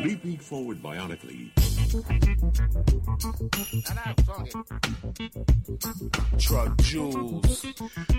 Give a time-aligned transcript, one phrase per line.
[0.00, 1.50] leaping forward bionically.
[6.38, 7.64] Truck Jules.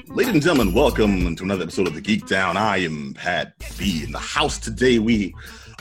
[0.07, 2.57] Ladies and gentlemen, welcome to another episode of the Geek Down.
[2.57, 4.04] I am Pat B.
[4.04, 5.34] In the house today, we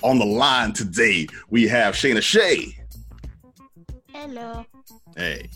[0.03, 2.77] on the line today, we have Shayna Shay.
[4.13, 4.65] Hello.
[5.17, 5.51] Hey.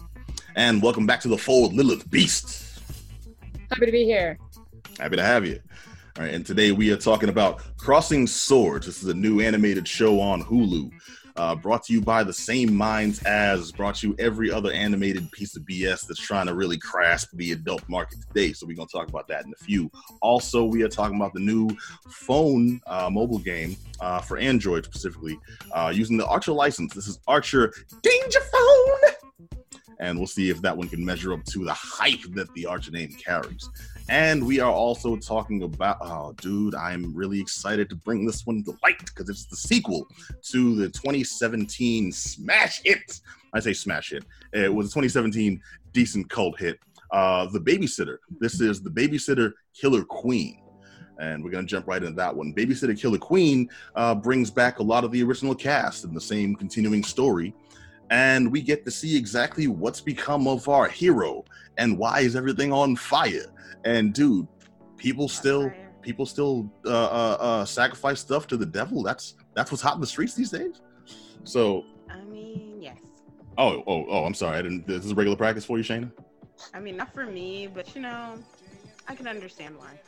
[0.57, 2.81] And welcome back to the fold, Lilith Beest.
[3.71, 4.39] Happy to be here.
[4.99, 5.61] Happy to have you.
[6.19, 8.85] All right, and today we are talking about Crossing Swords.
[8.85, 10.93] This is a new animated show on Hulu,
[11.37, 15.57] uh, brought to you by the same minds as brought you every other animated piece
[15.57, 18.53] of BS that's trying to really grasp the adult market today.
[18.53, 19.91] So we're going to talk about that in a few.
[20.21, 21.71] Also, we are talking about the new
[22.11, 25.39] phone uh, mobile game uh, for Android specifically,
[25.73, 26.93] uh, using the Archer license.
[26.93, 27.73] This is Archer
[28.03, 29.13] Danger Phone
[30.03, 32.91] and we'll see if that one can measure up to the hype that the Archer
[32.91, 33.71] name carries.
[34.09, 38.65] And we are also talking about, oh, dude, I'm really excited to bring this one
[38.65, 40.09] to light because it's the sequel
[40.51, 43.21] to the 2017 smash hit.
[43.55, 44.25] I say smash hit.
[44.53, 46.81] It was a 2017 decent cult hit.
[47.13, 48.17] Uh, the Babysitter.
[48.41, 50.59] This is the Babysitter Killer Queen.
[51.21, 52.53] And we're going to jump right into that one.
[52.53, 56.57] Babysitter Killer Queen uh, brings back a lot of the original cast in the same
[56.57, 57.55] continuing story
[58.13, 61.43] and we get to see exactly what's become of our hero
[61.79, 63.47] and why is everything on fire.
[63.87, 64.47] And dude,
[64.99, 65.73] people still
[66.03, 69.03] people still uh, uh, uh, sacrifice stuff to the devil.
[69.03, 70.83] That's that's what's hot in the streets these days.
[71.45, 72.99] So, I mean, yes.
[73.57, 74.59] oh oh oh, I'm sorry.
[74.59, 74.87] I didn't.
[74.87, 76.13] This is regular practice for you, Shayna.
[76.75, 78.35] I mean, not for me, but you know,
[79.09, 79.99] I can understand why.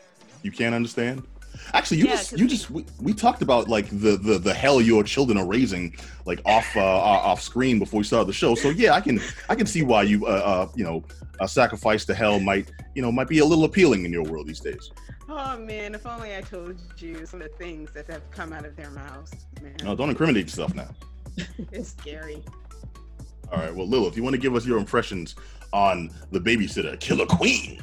[0.43, 1.23] You can't understand.
[1.73, 4.55] Actually, you Yeah, just 'cause you just we, we talked about like the, the the
[4.55, 8.55] hell your children are raising like off uh, off screen before we started the show.
[8.55, 11.05] So yeah, I can I can see why you uh, uh you know
[11.41, 14.47] a sacrifice to hell might you know might be a little appealing in your world
[14.47, 14.91] these days.
[15.29, 18.65] Oh man, if only I told you some of the things that have come out
[18.65, 19.33] of their mouths.
[19.63, 20.89] Man, No, don't incriminate yourself now.
[21.73, 22.43] it's scary.
[23.53, 25.35] All right, well, Lilith, you want to give us your impressions
[25.73, 27.81] on the babysitter, Killer Queen?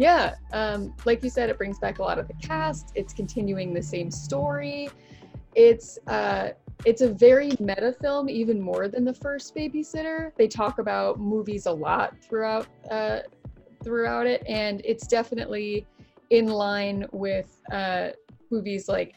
[0.00, 2.90] Yeah, um, like you said, it brings back a lot of the cast.
[2.94, 4.88] It's continuing the same story.
[5.54, 6.52] It's uh,
[6.86, 10.32] it's a very meta film, even more than the first Babysitter.
[10.38, 13.18] They talk about movies a lot throughout uh,
[13.84, 15.86] throughout it, and it's definitely
[16.30, 18.08] in line with uh,
[18.50, 19.12] movies like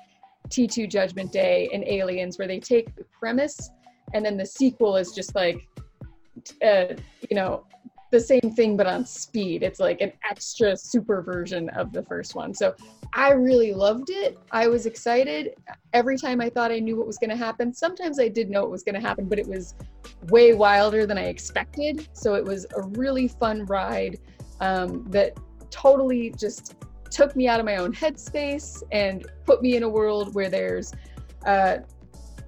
[0.50, 3.72] T2 Judgment Day and Aliens, where they take the premise
[4.14, 5.66] and then the sequel is just like,
[6.62, 6.88] uh,
[7.30, 7.66] you know,
[8.14, 9.64] the same thing but on speed.
[9.64, 12.54] It's like an extra super version of the first one.
[12.54, 12.76] So
[13.14, 14.38] I really loved it.
[14.52, 15.56] I was excited
[15.94, 17.74] every time I thought I knew what was going to happen.
[17.74, 19.74] Sometimes I did know what was going to happen, but it was
[20.30, 22.08] way wilder than I expected.
[22.14, 24.20] So it was a really fun ride
[24.60, 25.36] um, that
[25.72, 26.76] totally just
[27.10, 30.94] took me out of my own headspace and put me in a world where there's
[31.48, 31.78] uh,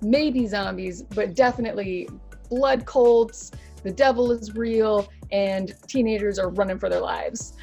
[0.03, 2.07] maybe zombies, but definitely
[2.51, 3.49] blood cults.
[3.81, 7.53] The devil is real, and teenagers are running for their lives.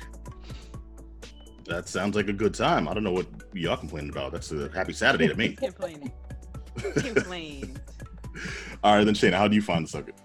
[1.66, 2.88] That sounds like a good time.
[2.88, 4.32] I don't know what y'all complaining about.
[4.32, 5.50] That's a happy Saturday to me.
[5.56, 6.12] Complaining.
[6.76, 7.78] Complain.
[8.84, 10.20] All right, then Shayna, how do you find the subject?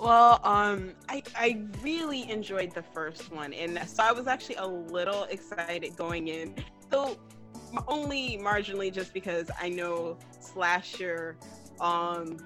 [0.00, 4.66] Well, um, I, I really enjoyed the first one, and so I was actually a
[4.66, 6.54] little excited going in.
[6.90, 7.18] So
[7.88, 11.36] only marginally, just because I know slasher
[11.80, 12.36] um,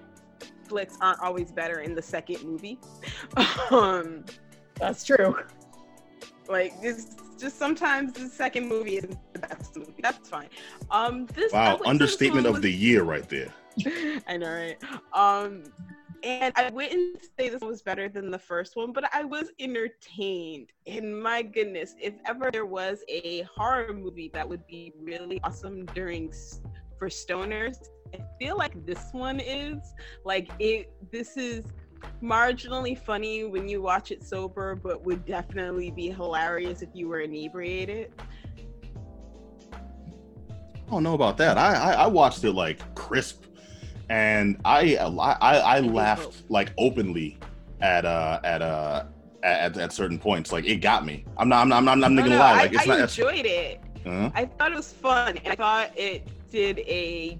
[0.68, 2.78] flicks aren't always better in the second movie.
[3.70, 4.24] um,
[4.76, 5.36] That's true.
[6.48, 9.94] like just just sometimes the second movie isn't the best movie.
[10.02, 10.48] That's fine.
[10.90, 13.52] Um, this Wow, understatement this of the year right there.
[14.26, 14.76] I know, right?
[15.12, 15.64] Um,
[16.22, 20.72] and I wouldn't say this was better than the first one, but I was entertained.
[20.86, 25.86] And my goodness, if ever there was a horror movie that would be really awesome
[25.86, 26.32] during
[26.98, 29.94] for stoners, I feel like this one is.
[30.24, 31.64] Like it, this is
[32.22, 37.20] marginally funny when you watch it sober, but would definitely be hilarious if you were
[37.20, 38.12] inebriated.
[39.72, 41.58] I don't know about that.
[41.58, 43.44] I I, I watched it like crisp,
[44.08, 47.38] and I I I, I laughed like openly
[47.80, 49.04] at uh at uh
[49.42, 50.50] at, at certain points.
[50.50, 51.24] Like it got me.
[51.36, 52.52] I'm not I'm not I'm not, I'm not No, gonna no, lie.
[52.52, 53.00] I, Like it's I not.
[53.00, 53.80] enjoyed it.
[54.06, 57.38] uh I thought it was fun, and I thought it did a.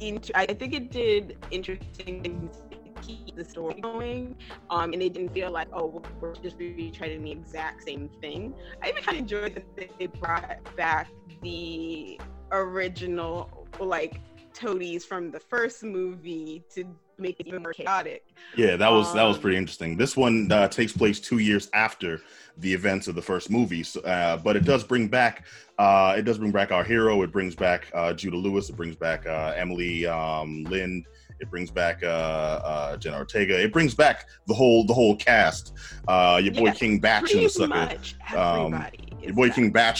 [0.00, 4.36] Int- I think it did interesting things to keep the story going,
[4.70, 8.54] um, and it didn't feel like oh we're just retreading the exact same thing.
[8.82, 11.08] I even kind of enjoyed that they brought back
[11.42, 12.20] the
[12.52, 14.20] original like
[14.54, 16.84] toadies from the first movie to
[17.18, 18.24] make it even more chaotic.
[18.56, 19.96] Yeah, that was that was Um, pretty interesting.
[19.96, 22.20] This one uh, takes place two years after
[22.58, 25.46] the events of the first movie, so, uh, but it does bring back
[25.78, 27.22] uh, it does bring back our hero.
[27.22, 28.68] It brings back uh, Judah Lewis.
[28.68, 31.06] It brings back uh, Emily um, Lind.
[31.40, 33.62] It brings back uh, uh, Jenna Ortega.
[33.62, 35.72] It brings back the whole the whole cast.
[36.08, 38.36] Uh, your boy Yeah, King Bach and the sucker.
[38.36, 38.84] Um.
[39.22, 39.50] Your boy.
[39.50, 39.96] King Bach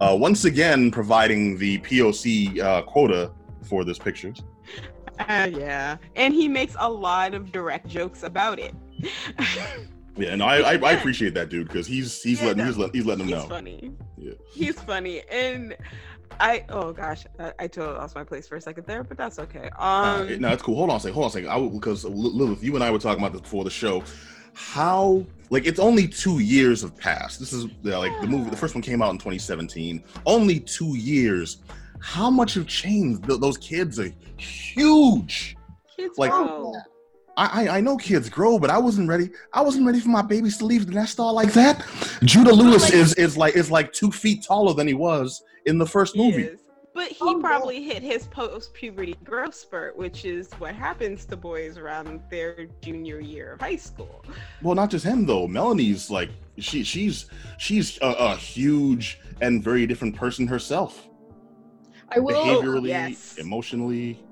[0.00, 3.32] uh, once again providing the POC uh, quota
[3.68, 4.32] for this picture.
[5.18, 8.74] Uh, yeah, and he makes a lot of direct jokes about it.
[10.16, 12.76] Yeah, and I I, I appreciate that dude because he's he's Yeah, letting no, he's,
[12.76, 13.48] let, he's letting them He's know.
[13.48, 13.92] funny.
[14.16, 14.32] Yeah.
[14.52, 15.76] He's funny, and
[16.40, 19.38] I oh gosh, I, I totally lost my place for a second there, but that's
[19.38, 19.70] okay.
[19.78, 20.74] Uh, Um, no, that's cool.
[20.74, 21.14] Hold on a second.
[21.14, 21.48] Hold on a second.
[21.50, 24.02] I, because Li- Lilith, you and I were talking about this before the show.
[24.54, 27.38] How like it's only two years have passed.
[27.38, 28.50] This is uh, like the movie.
[28.50, 30.02] The first one came out in 2017.
[30.26, 31.58] Only two years.
[32.00, 33.24] How much have changed?
[33.26, 35.56] Th- those kids are huge.
[35.96, 36.72] kids like- grow.
[37.36, 39.30] I, I I know kids grow, but I wasn't ready.
[39.52, 41.86] I wasn't ready for my babies to leave the nest all like that.
[42.24, 45.78] Judah Lewis like- is is like is like two feet taller than he was in
[45.78, 46.42] the first movie.
[46.44, 46.60] is.
[46.94, 47.40] But he Oh, yeah.
[47.42, 52.66] probably hit his post puberty growth spurt, which is what happens to boys around their
[52.82, 54.24] junior year of high school.
[54.62, 55.46] Well, not just him though.
[55.46, 57.26] Melanie's like she she's
[57.58, 61.06] she's a, a huge and very different person herself,
[62.14, 63.36] I will, behaviorally, yes.
[63.38, 64.22] emotionally.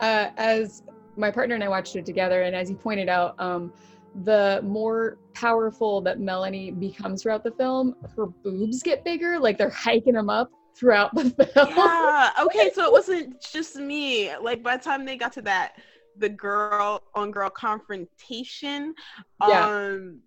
[0.00, 0.82] uh, as
[1.16, 3.72] my partner and I watched it together, and as he pointed out, um,
[4.24, 9.70] the more powerful that Melanie becomes throughout the film, her boobs get bigger, like they're
[9.70, 11.68] hiking them up throughout the film.
[11.76, 12.30] Yeah.
[12.42, 14.34] Okay, so it wasn't just me.
[14.36, 15.72] Like by the time they got to that
[16.18, 18.94] the girl on girl confrontation,
[19.46, 19.66] Yeah.
[19.66, 20.20] um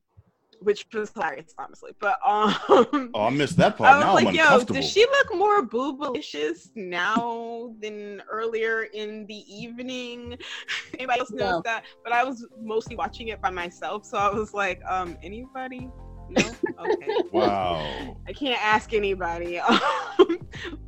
[0.65, 1.91] which was hilarious, honestly.
[1.99, 2.53] But um
[3.13, 3.91] Oh, I missed that part.
[3.91, 9.25] I was now I'm like, yo, does she look more boobalicious now than earlier in
[9.27, 10.37] the evening?
[10.97, 11.61] Anybody else knows No.
[11.65, 11.85] that?
[12.03, 15.89] But I was mostly watching it by myself, so I was like, um, anybody?
[16.29, 16.57] No?
[16.81, 17.13] Okay.
[17.31, 18.17] Wow.
[18.27, 19.59] I can't ask anybody.
[19.59, 19.79] Um,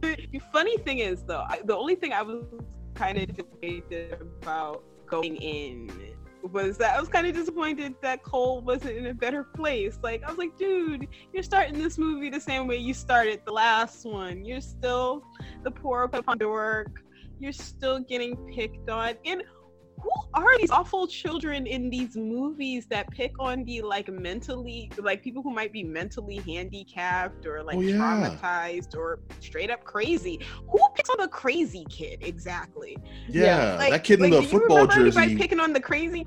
[0.02, 2.46] the funny thing is, though, I, the only thing I was
[2.96, 5.90] kind of disappointed about going in
[6.44, 10.00] was that I was kind of disappointed that Cole wasn't in a better place.
[10.02, 13.54] Like, I was like, dude, you're starting this movie the same way you started the
[13.54, 14.46] last one.
[14.46, 15.24] You're still
[15.64, 17.04] the poor dork.
[17.40, 19.16] You're still getting picked on.
[19.26, 19.44] And
[20.02, 25.24] who are these awful children in these movies that pick on the like mentally like
[25.24, 27.98] people who might be mentally handicapped or like Oh, yeah.
[27.98, 30.40] traumatized or straight up crazy
[30.70, 32.98] who picks on the crazy kid exactly
[33.28, 35.36] Yeah, like that kid in the football jersey.
[35.36, 36.26] picking on the crazy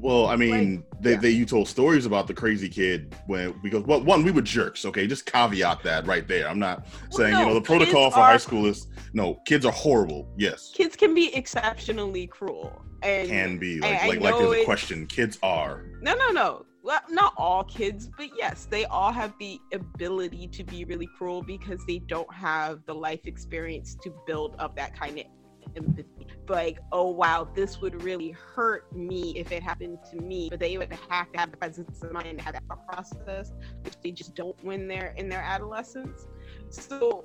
[0.00, 1.20] Well, I mean, they, yeah.
[1.20, 4.84] they you told stories about the crazy kid when because well, one we were jerks.
[4.84, 6.48] Okay, just caveat that right there.
[6.48, 9.72] I'm not saying you know the protocol for high are- school is no kids are
[9.72, 10.28] horrible.
[10.36, 14.62] Yes, kids can be exceptionally cruel and can be I- like I like like there's
[14.62, 15.06] a question.
[15.06, 15.84] Kids are.
[16.00, 16.64] No, no, no.
[16.84, 21.42] Well, not all kids, but yes, they all have the ability to be really cruel
[21.42, 25.26] because they don't have the life experience to build up that kind of
[25.76, 26.26] empathy.
[26.48, 30.48] Like, oh wow, this would really hurt me if it happened to me.
[30.50, 33.94] But they would have to have the presence of mind to have that process, which
[34.02, 36.26] they just don't when they're in their adolescence.
[36.70, 37.24] So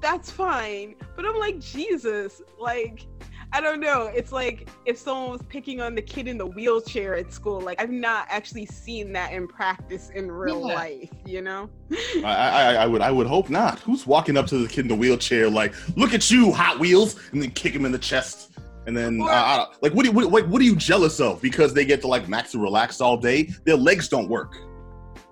[0.00, 0.96] that's fine.
[1.16, 3.06] But I'm like, Jesus, like
[3.54, 4.04] I don't know.
[4.06, 7.60] It's like if someone was picking on the kid in the wheelchair at school.
[7.60, 10.74] Like I've not actually seen that in practice in real Yeah.
[10.74, 11.68] life, you know?
[12.24, 13.78] I, I I would I would hope not.
[13.80, 17.20] Who's walking up to the kid in the wheelchair like, look at you, Hot Wheels,
[17.32, 18.52] and then kick him in the chest.
[18.86, 21.20] And then, Or- uh, uh, like, what, do you, what, what, what are you jealous
[21.20, 21.40] of?
[21.40, 23.48] Because they get to like max and relax all day.
[23.64, 24.56] Their legs don't work.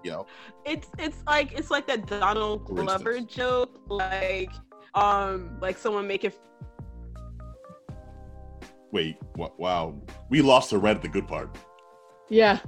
[0.04, 0.26] You know,
[0.64, 4.50] It's it's like it's like that Donald Glover joke, like
[4.94, 6.32] um like someone making
[8.92, 9.58] wait, what?
[9.58, 11.56] Wow, we lost the red at the good part.
[12.28, 12.58] Yeah.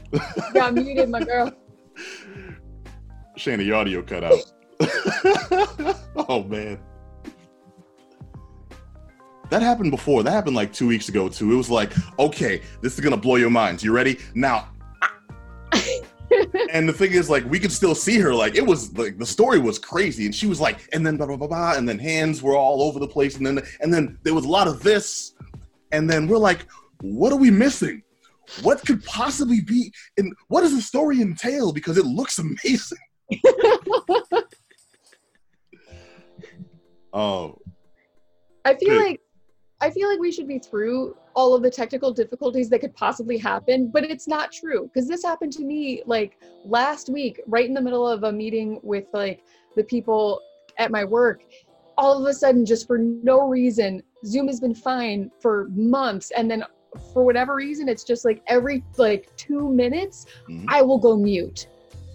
[0.54, 1.52] Got muted, my girl.
[3.38, 4.38] Shayna, your audio cut out.
[6.28, 6.78] oh man.
[9.50, 10.22] That happened before.
[10.22, 11.52] That happened like two weeks ago too.
[11.52, 13.84] It was like, okay, this is gonna blow your minds.
[13.84, 14.18] You ready?
[14.34, 14.68] Now.
[16.70, 18.34] and the thing is, like, we could still see her.
[18.34, 21.26] Like, it was like the story was crazy, and she was like, and then blah
[21.26, 24.18] blah blah blah, and then hands were all over the place, and then and then
[24.22, 25.34] there was a lot of this,
[25.92, 26.66] and then we're like,
[27.00, 28.02] what are we missing?
[28.62, 29.92] What could possibly be?
[30.16, 31.72] And what does the story entail?
[31.72, 32.98] Because it looks amazing.
[37.14, 37.58] Oh,
[38.64, 39.04] I feel Good.
[39.04, 39.20] like
[39.80, 43.36] I feel like we should be through all of the technical difficulties that could possibly
[43.36, 47.74] happen, but it's not true because this happened to me like last week, right in
[47.74, 49.42] the middle of a meeting with like
[49.76, 50.40] the people
[50.78, 51.42] at my work,
[51.98, 56.50] all of a sudden, just for no reason, Zoom has been fine for months, and
[56.50, 56.64] then
[57.12, 60.66] for whatever reason, it's just like every like two minutes, Mhm.
[60.68, 61.66] I will go mute.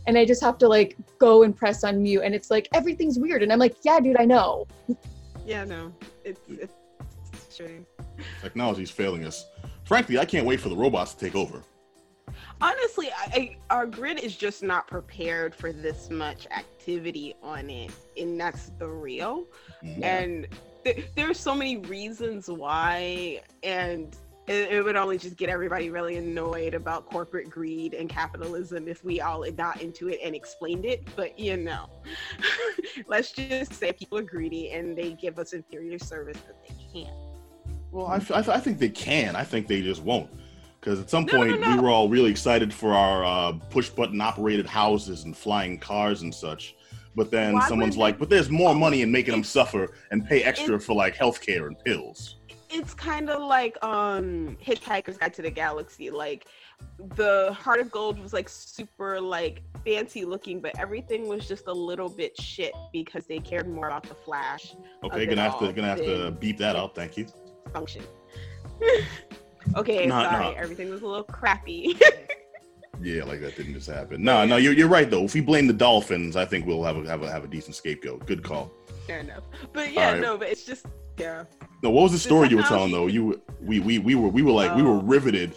[0.06, 3.20] And I just have to like go and press on mute, and it's like everything's
[3.20, 4.68] weird, and I'm like, yeah, dude, I know.
[5.46, 5.94] Yeah, no,
[6.26, 6.74] it's it's
[7.48, 7.86] strange.
[8.42, 9.46] Technology's failing us.
[9.86, 11.64] Frankly, I can't wait for the robots to take over.
[12.60, 17.92] Honestly, I, I, our grid is just not prepared for this much activity on it,
[18.18, 19.46] and that's the real.
[19.82, 20.04] Mhm.
[20.04, 20.48] And
[20.94, 24.16] th- there's so many reasons why, and
[24.48, 29.04] it, it would only just get everybody really annoyed about corporate greed and capitalism if
[29.04, 31.08] we all got into it and explained it.
[31.16, 31.90] But you know,
[33.08, 37.16] let's just say people are greedy and they give us inferior service that they can't.
[37.92, 39.36] Well, I, I, I think they can.
[39.36, 40.30] I think they just won't.
[40.80, 41.76] Because at some No, no, point, no.
[41.76, 46.22] we were all really excited for our uh, push button operated houses and flying cars
[46.22, 46.77] and such.
[47.18, 50.44] But then Why someone's like, but there's more money in making them suffer and pay
[50.44, 52.36] extra for like healthcare and pills.
[52.70, 56.12] it's kind of like um Hitchhiker's Guide to the Galaxy.
[56.12, 56.46] Like
[57.16, 61.74] the Heart of Gold was like super like fancy looking, but everything was just a
[61.74, 65.88] little bit shit because they cared more about the flash Okay, gonna have to gonna
[65.88, 66.94] have to beep that out.
[66.94, 67.26] Thank you.
[67.74, 68.04] function.
[69.76, 70.62] okay, Nah, sorry, nah.
[70.62, 71.98] everything was a little crappy.
[73.02, 74.24] Yeah, like that didn't just happen.
[74.24, 75.24] No, no, you're, you're right though.
[75.24, 77.76] If we blame the dolphins, I think we'll have a have a have a decent
[77.76, 78.26] scapegoat.
[78.26, 78.72] Good call.
[79.06, 79.44] Fair enough.
[79.74, 80.22] But yeah, Alright.
[80.22, 80.86] no, but it's just
[81.18, 81.44] yeah.
[81.84, 83.08] No, what was the story you were telling though?
[83.08, 85.02] You we we we were we were like we were Oh.
[85.02, 85.56] riveted,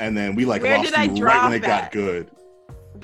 [0.00, 2.30] and then we like Where lost you right when it got good.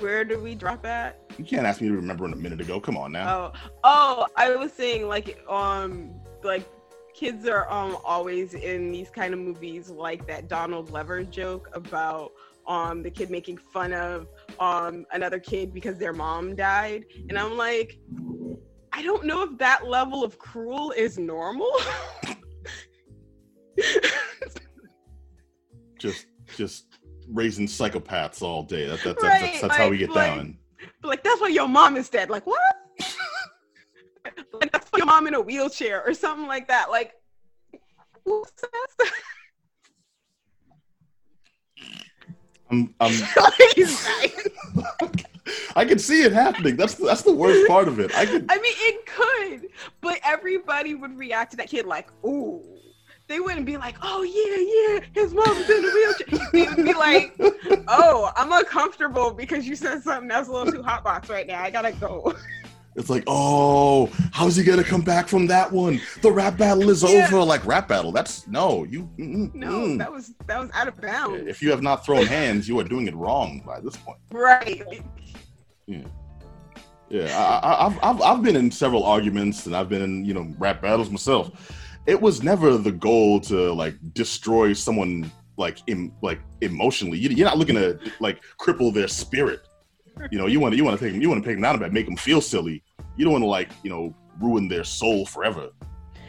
[0.01, 1.21] Where did we drop at?
[1.39, 2.81] You can't ask me to remember in a minute ago.
[2.81, 3.53] Come on now.
[3.55, 6.13] Oh, oh, I was saying like um
[6.43, 6.69] like
[7.15, 12.33] kids are um always in these kind of movies like that Donald Lever joke about
[12.69, 14.27] um the kid making fun of
[14.61, 17.99] um another kid because their mom died and I'm like
[18.93, 21.71] I don't know if that level of cruel is normal.
[25.99, 26.87] Just just
[27.31, 28.87] raising psychopaths all day.
[28.87, 30.59] That, that's, Right, that's, that's how we get like- down.
[31.01, 32.31] But, like that's why your mom is dead.
[32.31, 32.61] Like what?
[34.53, 36.91] like that's why your mom in a wheelchair or something like that.
[36.91, 37.13] Like
[38.25, 39.13] who says that?
[42.71, 43.13] I'm, I'm
[45.77, 46.77] I can see it happening.
[46.77, 48.15] That's that's the worst part of it.
[48.17, 49.69] I could I mean, it could,
[50.01, 52.63] but everybody would react to that kid like, "Ooh."
[53.29, 56.95] They wouldn't be like, "Oh yeah, yeah, his mom's in a wheelchair." They would be
[56.95, 57.35] like,
[57.89, 61.61] "Oh, I'm uncomfortable because you said something that's a little too hot box right now.
[61.61, 62.35] I gotta go."
[62.97, 66.01] It's like, oh, how's he gonna come back from that one?
[66.23, 67.27] The rap battle is Yeah.
[67.27, 67.43] over.
[67.43, 68.11] Like rap battle.
[68.11, 69.09] That's no, you.
[69.19, 69.99] mm, No, mm.
[69.99, 71.47] that was that was out of bounds.
[71.47, 74.19] If you have not thrown hands, you are doing it wrong by this point.
[74.33, 74.83] Right.
[77.09, 80.35] Yeah, I, I, I've, I've I've been in several arguments and I've been in you
[80.35, 81.73] know rap battles myself.
[82.07, 87.19] It was never the goal to like destroy someone like em, like emotionally.
[87.19, 89.66] You're not looking to like cripple their spirit.
[90.31, 91.65] You know, you want to you want to take them you want to take them
[91.65, 92.83] out of bit, make them feel silly.
[93.17, 95.71] You don't want to like you know ruin their soul forever.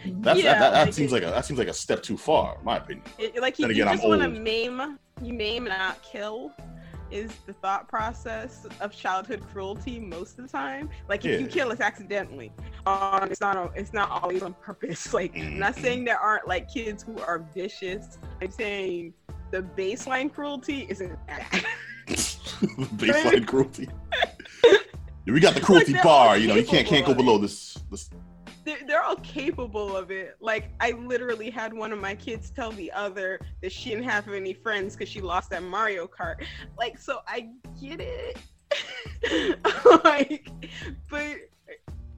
[0.05, 2.03] That's Yeah, that, that, that like seems it- like a that seems like a step
[2.03, 3.05] too far, in my opinion.
[3.17, 6.51] It, like you, Then you just want to maim, you maim and not kill,
[7.11, 10.89] is the thought process of childhood cruelty most of the time.
[11.09, 12.51] Like if you kill, it's accidentally.
[12.85, 13.55] Um, it's not.
[13.57, 15.13] a- It's not always on purpose.
[15.13, 15.81] Like I'm not Mhm.
[15.81, 18.17] saying there aren't like kids who are vicious.
[18.41, 19.13] I'm saying
[19.51, 21.45] the baseline cruelty isn't bad.
[22.97, 23.87] Baseline cruelty.
[24.63, 26.37] Yeah, we got the cruelty they're bar.
[26.37, 27.23] You know, you can't can't go capable of it.
[27.25, 27.77] below this.
[27.91, 28.09] this
[28.63, 30.35] they're, they're all capable of it.
[30.39, 34.27] Like I literally had one of my kids tell the other that she didn't have
[34.29, 36.45] any friends because she lost that Mario Kart.
[36.77, 37.49] Like, so I
[37.81, 38.37] get it.
[40.03, 40.49] like,
[41.09, 41.37] but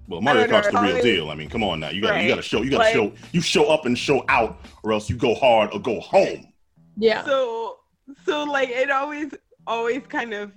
[0.08, 1.30] Well, Mario don't know, Kart's the real probably- deal.
[1.30, 1.90] I mean, come on now.
[1.90, 3.86] You got to you got to show you got to Like- show you show up
[3.86, 6.52] and show out, or else you go hard or go home.
[6.98, 7.24] Yeah.
[7.26, 7.78] so
[8.26, 9.32] so like it always
[9.70, 10.52] always kind of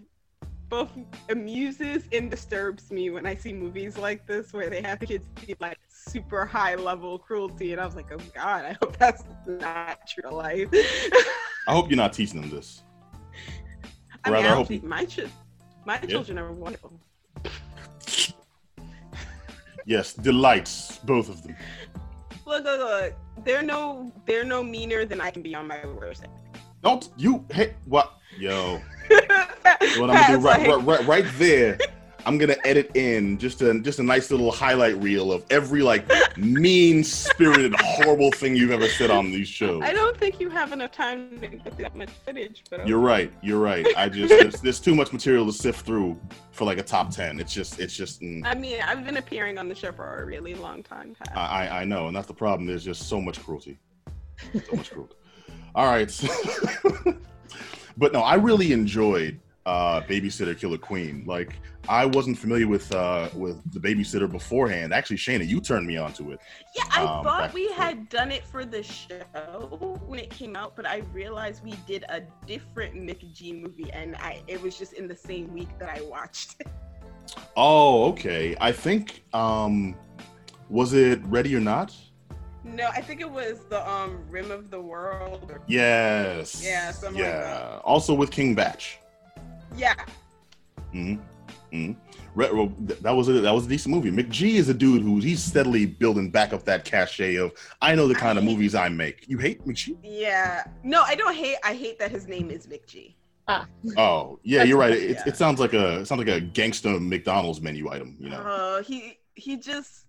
[0.70, 0.90] both
[1.28, 5.26] amuses and disturbs me when I see movies like this where they have the kids
[5.46, 9.22] be like super high level cruelty and I was like, oh god, I hope that's
[9.46, 10.70] not true life.
[11.68, 12.82] I hope you're not teaching them this.
[14.24, 15.20] I Rather, mean, I hope actually, my ch-
[15.84, 16.08] my Yeah.
[16.08, 16.98] children are wonderful.
[19.84, 21.54] Yes, delights, both of them.
[22.46, 23.14] Look, look, look.
[23.44, 26.24] They're no, they're no meaner than I can be on my worst.
[26.82, 28.80] Don't you hey what yo?
[29.98, 31.78] what I'm gonna do right, right, right, right there.
[32.24, 36.08] I'm gonna edit in just a just a nice little highlight reel of every like
[36.36, 39.82] mean spirited horrible thing you've ever said on these shows.
[39.82, 43.32] I don't think you have enough time to get that much footage, but You're right.
[43.42, 43.86] You're right.
[43.96, 46.20] I just there's, there's too much material to sift through
[46.52, 47.40] for like a top ten.
[47.40, 50.24] It's just it's just mm, I mean, I've been appearing on the show for a
[50.24, 51.16] really long time.
[51.18, 51.36] Pat.
[51.36, 52.66] I I I know, and that's the problem.
[52.66, 53.78] There's just so much cruelty,
[54.52, 55.16] so much cruelty.
[55.74, 56.08] All right,
[57.96, 61.54] but no, I really enjoyed uh babysitter killer queen like
[61.88, 66.32] i wasn't familiar with uh with the babysitter beforehand actually Shayna, you turned me onto
[66.32, 66.40] it
[66.76, 67.84] Yeah, I um, thought we before.
[67.84, 72.04] had done it for the show when it came out, but I realized we did
[72.08, 76.00] a different McG movie, and I it was just in the same week that I
[76.02, 76.66] watched it.
[77.56, 79.94] oh okay i think um
[80.68, 81.94] was it ready or not
[82.64, 85.50] No, I think it was the um Rim of the World.
[85.50, 88.80] Or, yes Yeah, something like yeah also with king bach
[89.76, 89.94] yeah,
[90.92, 91.14] hmm
[91.72, 91.92] hmm
[92.34, 94.10] Re- well, that was a that was a decent movie.
[94.10, 97.52] McG is a dude who he's steadily building back up that cachet of
[97.82, 99.24] I know the kind of I- movies I make.
[99.28, 99.96] You hate McG?
[100.02, 100.64] yeah.
[100.82, 101.56] No, I don't hate.
[101.64, 103.14] I hate that his name is McG.
[103.98, 104.90] Oh, yeah, That's you're right.
[104.90, 105.22] what- It, yeah.
[105.26, 108.16] it sounds like a it sounds like a gangster McDonald's menu item.
[108.20, 110.06] You know, Uh, he he just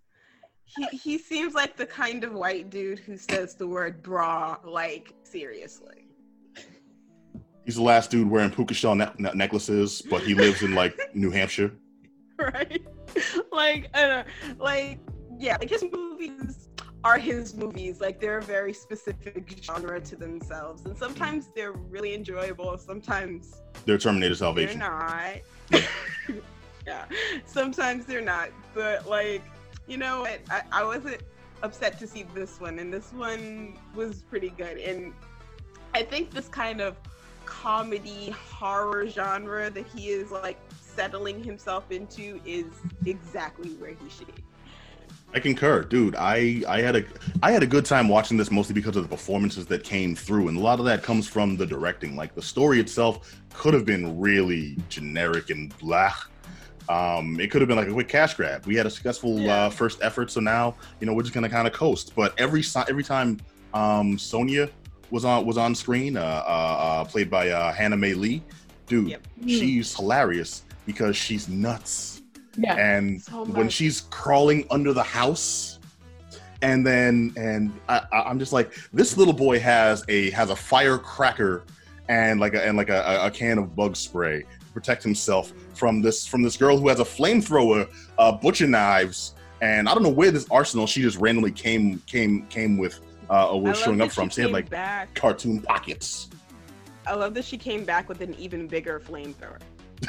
[0.76, 5.14] he he seems like the kind of white dude who says the word bra like
[5.24, 6.08] seriously.
[7.66, 10.98] he's the last dude wearing puka shell ne- ne- necklaces, but he lives in like
[11.14, 11.72] New Hampshire.
[12.40, 12.82] right?
[13.52, 15.00] like, I don't like,
[15.38, 16.70] yeah, like his movies
[17.04, 18.00] are his movies.
[18.02, 22.78] Like, they're a very specific genre to themselves, and sometimes they're really enjoyable.
[22.78, 24.80] Sometimes They're Terminator Salvation.
[24.80, 25.84] they're not.
[26.88, 27.06] yeah,
[27.46, 28.50] sometimes they're not.
[28.74, 29.44] But like,
[29.88, 30.40] you know what?
[30.50, 31.22] I, I wasn't
[31.62, 34.78] upset to see this one, and this one was pretty good.
[34.78, 35.14] And
[35.94, 36.96] I think this kind of
[37.46, 42.66] comedy horror genre that he is like settling himself into is
[43.06, 44.44] exactly where he should be.
[45.36, 46.16] I concur, dude.
[46.16, 47.04] I I had a
[47.42, 50.48] I had a good time watching this mostly because of the performances that came through,
[50.48, 52.16] and a lot of that comes from the directing.
[52.16, 56.14] Like the story itself could have been really generic and blah.
[56.90, 58.66] Um, it could have been like a quick cash grab.
[58.66, 59.66] We had a successful Yeah.
[59.66, 62.14] uh, first effort, so now you know we're just gonna kind of coast.
[62.16, 63.40] But every every time
[63.74, 64.70] um, Sonya
[65.12, 68.42] was on was on screen, uh, uh, uh, played by uh, Hana Mae Lee,
[68.88, 69.28] dude, Yep.
[69.48, 72.22] she's hilarious because she's nuts
[72.58, 72.76] Yeah.
[72.76, 75.80] and So when she's crawling under the house
[76.62, 81.64] and then and I, i'm just like this little boy has a has a firecracker
[82.10, 86.26] and like a and like a, a can of bug spray protect himself from this
[86.26, 89.36] from this girl who has a flamethrower uh butcher knives.
[89.62, 93.52] And i don't know where this arsenal she just randomly came came came with uh
[93.52, 94.30] or was showing up from.
[94.30, 95.14] she she had like back.
[95.14, 96.30] cartoon pockets.
[97.06, 99.60] I love that she came back with an even bigger flamethrower.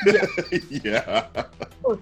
[0.85, 1.27] yeah.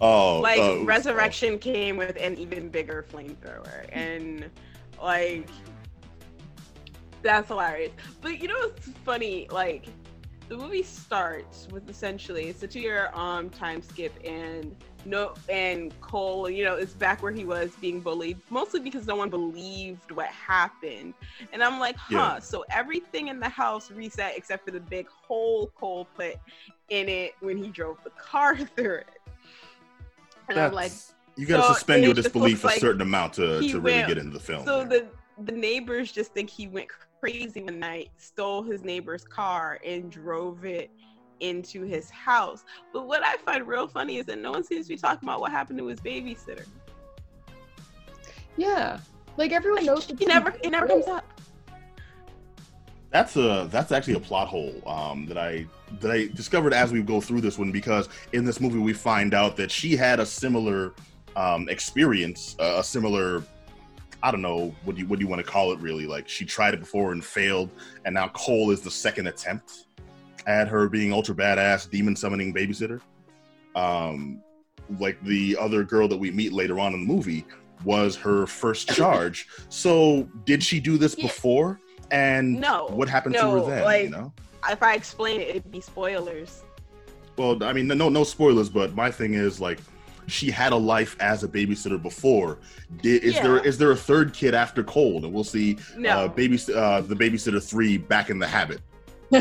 [0.00, 3.86] Oh like uh, resurrection came with an even bigger flamethrower.
[3.92, 4.50] And
[5.00, 5.48] like
[7.22, 7.92] that's hilarious.
[8.20, 9.46] But you know what's funny?
[9.50, 9.86] Like
[10.52, 16.50] the movie starts with essentially it's a two-year um time skip and no and cole
[16.50, 20.26] you know is back where he was being bullied mostly because no one believed what
[20.26, 21.14] happened
[21.54, 22.38] and i'm like huh Yeah.
[22.38, 26.34] so everything in the house reset except for the big hole cole put
[26.90, 29.08] in it when he drove the car through it
[30.50, 33.32] and i'm like That's- you got to so suspend your disbelief a like certain amount
[33.34, 34.66] to, to really went- get into the film.
[34.66, 35.00] so there.
[35.00, 35.06] the
[35.44, 36.88] the neighbors just think he went
[37.22, 40.90] crazy one night, stole his neighbor's car, and drove it
[41.38, 42.64] into his house.
[42.92, 45.40] But what I find real funny is that no one seems to be talking about
[45.40, 46.66] what happened to his babysitter.
[48.56, 48.98] Yeah.
[49.36, 50.06] Like everyone knows.
[50.06, 51.40] He never it never comes up.
[53.10, 55.66] that's a that's actually a plot hole um, that I
[56.00, 59.32] that I discovered as we go through this one because in this movie we find
[59.32, 60.92] out that she had a similar
[61.36, 63.42] um, experience, uh, a similar
[64.22, 66.28] I don't know what do you what do you want to call it really like
[66.28, 67.70] she tried it before and failed,
[68.04, 69.86] and now Cole is the second attempt
[70.46, 73.00] at her being ultra badass demon summoning babysitter.
[73.74, 74.40] Um,
[74.98, 77.44] like the other girl that we meet later on in the movie
[77.84, 79.48] was her first charge.
[79.68, 81.26] so did she do this Yeah.
[81.26, 81.80] before?
[82.10, 84.04] And No, what happened to her then?
[84.04, 84.32] you know?
[84.68, 86.62] If I explain it, it'd be spoilers.
[87.36, 89.78] Well, I mean, no, no spoilers, but my thing is like,
[90.26, 92.58] she had a life as a babysitter before.
[93.02, 93.62] Did, is there Yeah.
[93.62, 95.24] is there a third kid after Cole?
[95.24, 98.80] And we'll see No, uh, baby uh, the babysitter three back in the habit.
[99.30, 99.40] no,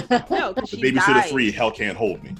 [0.53, 1.29] because The babysitter died.
[1.29, 2.35] three, hell can't hold me.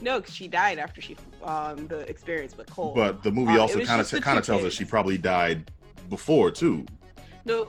[0.00, 2.92] No, because she died after she um the experience with Cole.
[2.94, 5.70] But the movie Uh, it also kind of kind of tells us she probably died
[6.08, 6.86] before too.
[7.44, 7.68] No,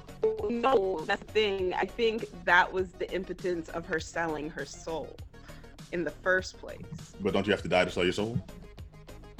[0.49, 1.73] no, that's the thing.
[1.73, 5.15] I think that was the impotence of her selling her soul
[5.91, 6.79] in the first place.
[7.21, 8.37] But don't you have to die to sell your soul?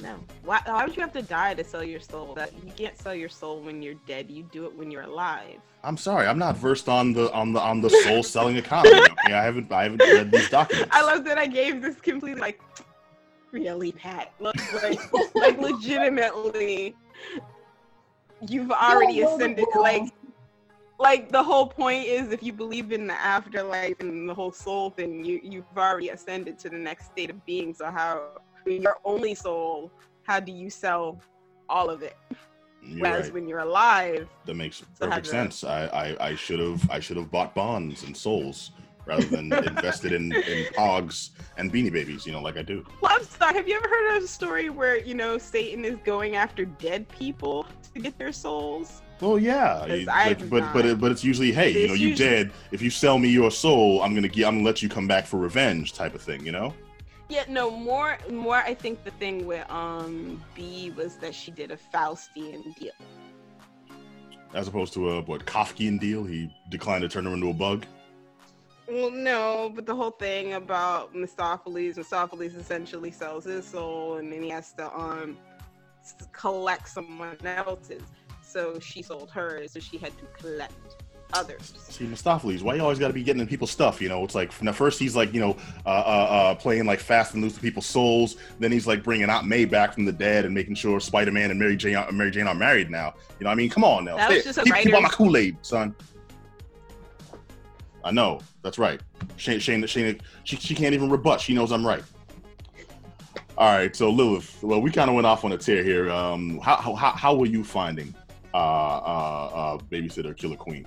[0.00, 0.16] No.
[0.44, 2.34] Why, why would you have to die to sell your soul?
[2.34, 4.30] That you can't sell your soul when you're dead.
[4.30, 5.60] You do it when you're alive.
[5.82, 9.00] I'm sorry, I'm not versed on the on the on the soul selling economy.
[9.00, 10.88] Okay, I haven't I haven't read these documents.
[10.92, 12.60] I love that I gave this completely like
[13.52, 14.32] really Pat.
[14.40, 16.96] Like like, like legitimately
[18.48, 20.12] you've already ascended like
[20.98, 24.90] like the whole point is if you believe in the afterlife and the whole soul
[24.90, 27.74] thing, you you've already ascended to the next state of being.
[27.74, 29.90] So how when your only soul,
[30.22, 31.20] how do you sell
[31.68, 32.16] all of it?
[32.82, 33.34] You're Whereas right.
[33.34, 35.64] when you're alive, That makes perfect sense.
[35.64, 38.72] I, I, should have I should have bought bonds and souls
[39.06, 42.84] rather than invested in, in pogs and beanie babies, you know, like I do.
[43.02, 43.54] I'm.
[43.54, 47.08] Have you ever heard of a story where you know Satan is going after dead
[47.08, 49.02] people to get their souls?
[49.20, 52.14] Well, yeah, you- I but but it, but it's usually hey, you It's know, you
[52.16, 52.50] dead.
[52.72, 55.24] If you sell me your soul, I'm gonna gi- I'm gonna let you come back
[55.26, 56.74] for revenge, type of thing, you know.
[57.28, 61.70] Yeah, no, more more I think the thing with um B was that she did
[61.70, 62.92] a Faustian deal.
[64.52, 67.86] As opposed to a what Kafkian deal, he declined to turn her into a bug.
[68.86, 74.42] Well, no, but the whole thing about Mistopheles, Mistopheles essentially sells his soul, and then
[74.42, 75.38] he has to um
[76.32, 78.02] collect someone else's.
[78.42, 81.03] So she sold hers, so she had to collect
[81.34, 81.74] others.
[81.88, 84.00] See, Mistopheles, why you always got to be getting in people's stuff?
[84.00, 85.92] You know, it's like from the first he's like, you know, uh, uh,
[86.30, 88.36] uh, playing like fast and loose to people's souls.
[88.58, 91.50] Then he's like bringing Aunt May back from the dead and making sure Spider Man
[91.50, 93.14] and Mary Jane, are, Mary Jane are married now.
[93.38, 95.08] You know, I mean, come on now, That was just a keep, keep on my
[95.08, 95.94] Kool Aid, son.
[98.02, 99.00] I know, that's right.
[99.36, 101.40] Shane, Shane, Shane, she, she can't even rebut.
[101.40, 102.02] She knows I'm right.
[103.56, 106.10] All right, so Lilith, well, we kind of went off on a tear here.
[106.10, 108.12] Um, how, how, how- how were you finding
[108.52, 110.86] uh, uh, uh, Babysitter Killer Queen?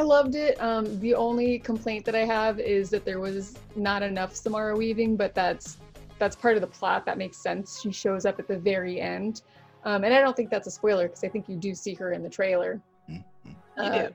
[0.00, 0.58] I loved it.
[0.62, 5.14] Um, the only complaint that I have is that there was not enough Samara weaving,
[5.14, 5.76] but that's
[6.18, 7.04] that's part of the plot.
[7.04, 7.82] That makes sense.
[7.82, 9.42] She shows up at the very end,
[9.84, 12.12] um, and I don't think that's a spoiler because I think you do see her
[12.12, 12.80] in the trailer.
[13.10, 13.22] Mhm.
[13.44, 14.14] You Uh, do.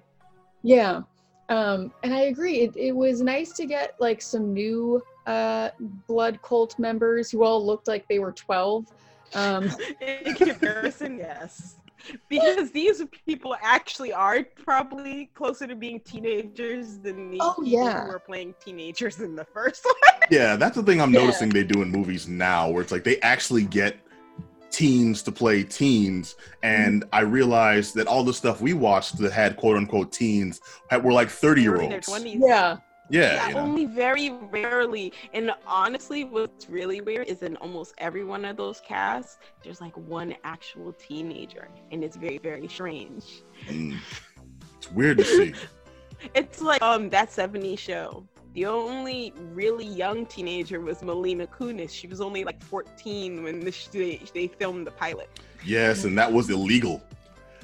[0.63, 1.01] Yeah.
[1.49, 2.61] Um, and I agree.
[2.61, 5.69] It, it was nice to get like some new uh,
[6.07, 8.87] blood cult members who all looked like they were 12.
[9.35, 9.69] Um,
[10.01, 11.75] In comparison, yes.
[12.29, 18.05] Because these people actually are probably closer to being teenagers than the Oh, people yeah.
[18.05, 19.95] who were playing teenagers in the first one.
[20.31, 21.21] Yeah, that's the thing I'm Yeah.
[21.21, 23.97] noticing they do in movies now, where it's like they actually get
[24.71, 27.15] teens to play teens, and Mm-hmm.
[27.15, 31.13] I realized that all the stuff we watched that had quote unquote teens had, were
[31.13, 32.09] like 30 year in olds.
[32.25, 32.77] yeah.
[33.09, 33.61] Yeah, Yeah, you know?
[33.61, 35.13] only very rarely.
[35.33, 39.95] And honestly, what's really weird is in almost every one of those casts, there's like
[39.95, 43.23] one actual teenager, and it's very, very strange.
[43.67, 43.97] Mm.
[44.77, 45.53] It's weird to see.
[46.33, 48.25] It's like um that 70s show.
[48.53, 51.91] The only really young teenager was Melina Kunis.
[51.91, 55.29] She was only like 14 when this, they, they filmed the pilot.
[55.65, 57.03] Yes, and that was illegal.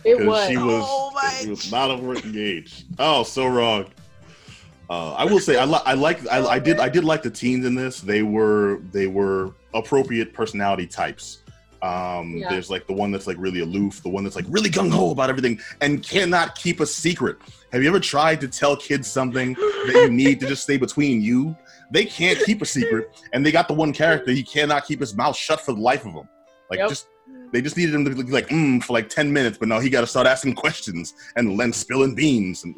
[0.04, 0.48] It 'cause was.
[0.50, 2.84] She was, Oh my she was not overengaged.
[3.00, 3.86] Oh, so wrong.
[4.92, 7.30] Uh, I will say I, li- I like I, I did I did like the
[7.32, 8.02] teens in this.
[8.02, 11.44] They were they were appropriate personality types.
[11.82, 12.50] Um, Yeah.
[12.50, 15.12] There's like the one that's like really aloof, the one that's like really gung ho
[15.12, 17.38] about everything and cannot keep a secret.
[17.72, 21.22] Have you ever tried to tell kids something that you need to just stay between
[21.22, 21.56] you?
[21.90, 25.16] They can't keep a secret, and they got the one character he cannot keep his
[25.16, 26.28] mouth shut for the life of him.
[26.70, 26.90] Like Yep.
[26.90, 27.08] just
[27.54, 29.90] they just needed him to be like mm for like ten minutes, but now he
[29.90, 32.76] got to start asking questions and then spilling beans and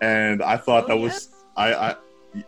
[0.00, 1.30] and I thought Oh, that was.
[1.56, 1.96] I I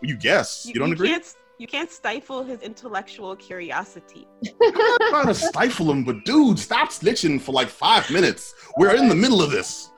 [0.03, 1.09] you guess you, don't agree?
[1.09, 4.27] Can't, you can't stifle his intellectual curiosity.
[4.63, 8.55] I'm not trying to stifle him, but dude, stop snitching for like five minutes.
[8.77, 9.91] We're in the middle of this.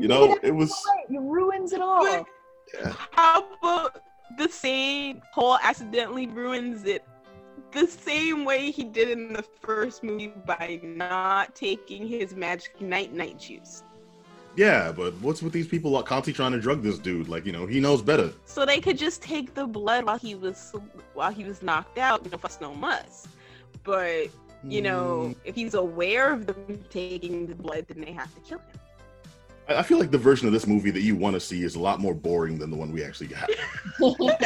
[0.00, 0.72] You know, it was
[1.10, 2.04] It ruins it all.
[2.04, 2.26] But
[3.12, 4.02] how about
[4.36, 7.04] the same Paul accidentally ruins it
[7.72, 13.12] the same way he did in the first movie by not taking his magic night
[13.12, 13.82] night juice.
[14.58, 17.28] Yeah, but what's with these people like, constantly trying to drug this dude?
[17.28, 18.32] Like, you know, he knows better.
[18.44, 20.74] So they could just take the blood while he was
[21.14, 23.28] while he was knocked out, you know, fuss no muss.
[23.84, 24.30] But
[24.64, 25.32] you know, hmm.
[25.44, 28.77] if he's aware of them taking the blood, then they have to kill him.
[29.68, 31.74] I I feel like the version of this movie that you want to see is
[31.74, 33.48] a lot more boring than the one we actually got.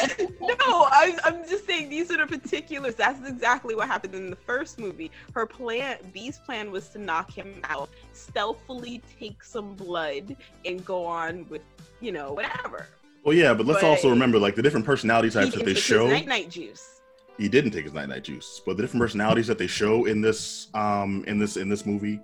[0.65, 2.95] No, I, I'm just saying these are the particulars.
[2.95, 5.11] That's exactly what happened in the first movie.
[5.35, 11.05] Her plan, B's plan, was to knock him out, stealthily take some blood, and go
[11.05, 11.63] on with,
[12.01, 12.87] you know, whatever.
[13.25, 16.07] Well, yeah, but let's But- also remember like the different personality types that they show.
[16.09, 17.01] night night juice.
[17.39, 20.21] he didn't take his night night juice, but the different personalities that they show in
[20.21, 22.21] this um in this in this movie,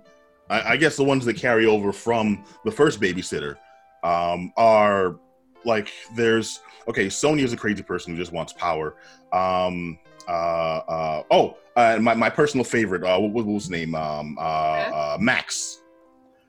[0.49, 3.55] I, I guess the ones that carry over from the first babysitter
[4.03, 5.19] um are
[5.65, 8.95] like there's okay Sonya is a crazy person who just wants power.
[9.33, 13.95] Um uh uh oh uh, my, my personal favorite uh what, what was his name?
[13.95, 15.81] Um uh, uh max.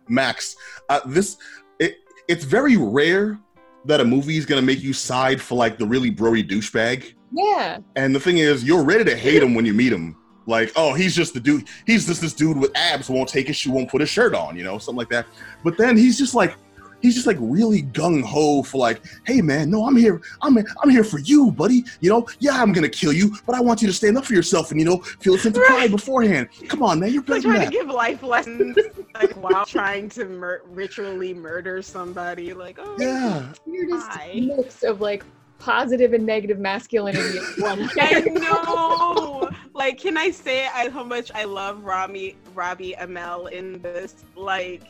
[0.09, 0.57] Max.
[0.89, 1.37] Uh this
[1.79, 1.97] it
[2.29, 3.39] it's very rare
[3.87, 7.15] that a movie is gonna make you side for like the really broy douchebag.
[7.33, 7.79] Yeah.
[7.95, 10.17] and the thing is you're ready to hate him when you meet him
[10.51, 13.47] like oh he's just the dude he's just this dude with abs who won't take
[13.47, 15.27] his shoe won't put his shirt on you know something like that
[15.65, 16.55] but then he's just like
[17.01, 20.91] he's just like really gung ho for like, hey man, no, I'm here, I'm I'm
[20.91, 21.85] here for you, buddy.
[22.01, 24.35] You know, yeah, I'm gonna kill you, but I want you to stand up for
[24.35, 26.49] yourself and you know feel a sense of pride beforehand.
[26.69, 28.77] Come on, man, you're better Like than trying to give life lessons,
[29.15, 32.53] like while trying to mur- ritually murder somebody.
[32.55, 34.33] Like, oh, Yeah, Weirdest Hi.
[34.35, 35.25] mix of like
[35.59, 39.50] positive and negative masculinity in one I know.
[39.75, 44.25] Like, can I say I, how much I love Rami Robbie Amell in this?
[44.37, 44.83] Like,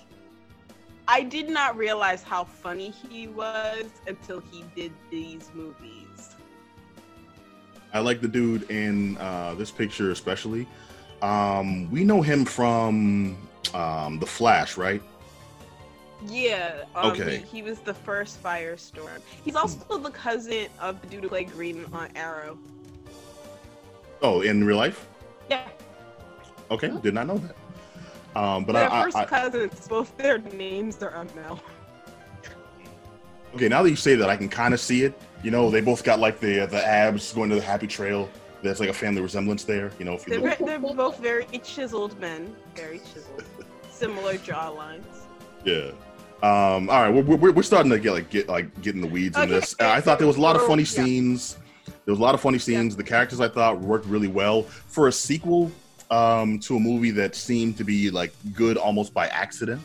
[1.09, 6.37] I did not realize how funny he was until he did these movies.
[7.93, 10.67] I like the dude in uh, this picture especially.
[11.23, 13.37] Um, we know him from
[13.75, 15.03] um, The Flash, right?
[16.27, 16.85] Yeah.
[16.95, 17.39] Um, Okay.
[17.39, 19.21] He, he was the first Firestorm.
[19.45, 22.59] He's also the cousin of the dude who played Green on Arrow.
[24.23, 25.07] Oh, in real life?
[25.49, 25.67] Yeah.
[26.71, 27.57] Okay, did not know that.
[28.37, 29.89] Um, but They're I, first I, cousins.
[29.89, 31.61] Both their names are Amell.
[33.55, 35.21] okay, now that you say that, I can kind of see it.
[35.43, 38.29] You know, they both got like the the abs going to the happy trail.
[38.63, 39.91] There's like a family resemblance there.
[39.99, 40.59] You know, if you They're, look.
[40.59, 42.55] they're both very chiseled men.
[42.77, 43.45] Very chiseled.
[43.91, 45.03] Similar jawlines.
[45.65, 45.93] Yeah.
[46.43, 49.07] Um, all right, we're, we're, we're starting to get like get like get in the
[49.07, 49.75] weeds in this.
[49.79, 50.89] Uh, I thought there was a lot of funny yeah.
[50.89, 51.59] scenes.
[52.11, 52.97] There was a lot of funny scenes.
[52.97, 55.71] The characters I thought worked really well for a sequel
[56.11, 59.81] um, to a movie that seemed to be like good almost by accident.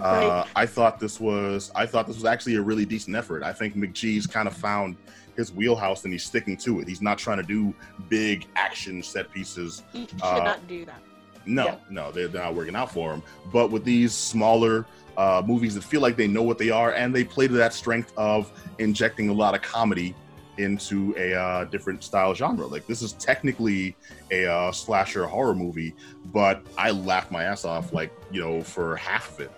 [0.00, 0.46] Uh, Right.
[0.56, 3.44] I thought this was I thought this was actually a really decent effort.
[3.44, 4.96] I think McG's kind of found
[5.36, 6.88] his wheelhouse and he's sticking to it.
[6.88, 7.72] He's not trying to do
[8.08, 11.00] big action set pieces He should Uh, not do that.
[11.46, 11.76] no, Yeah.
[11.88, 13.22] no, they're, they're not working out for him.
[13.52, 17.14] But with these smaller uh, movies that feel like they know what they are, and
[17.14, 20.16] they play to that strength of injecting a lot of comedy
[20.58, 22.66] into a uh, different style genre.
[22.66, 23.96] Like this is technically
[24.30, 25.94] a uh, slasher horror movie,
[26.26, 29.50] but I laughed my ass off like you know for half of it,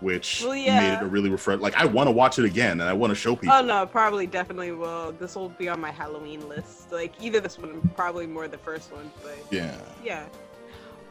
[0.00, 1.60] which Well, made it a really refresh.
[1.60, 3.54] Like I want to watch it again, and I want to show people.
[3.54, 5.12] Oh no, probably definitely will.
[5.12, 6.92] This will be on my Halloween list.
[6.92, 10.26] Like either this one, probably more the first one, but Yeah, yeah.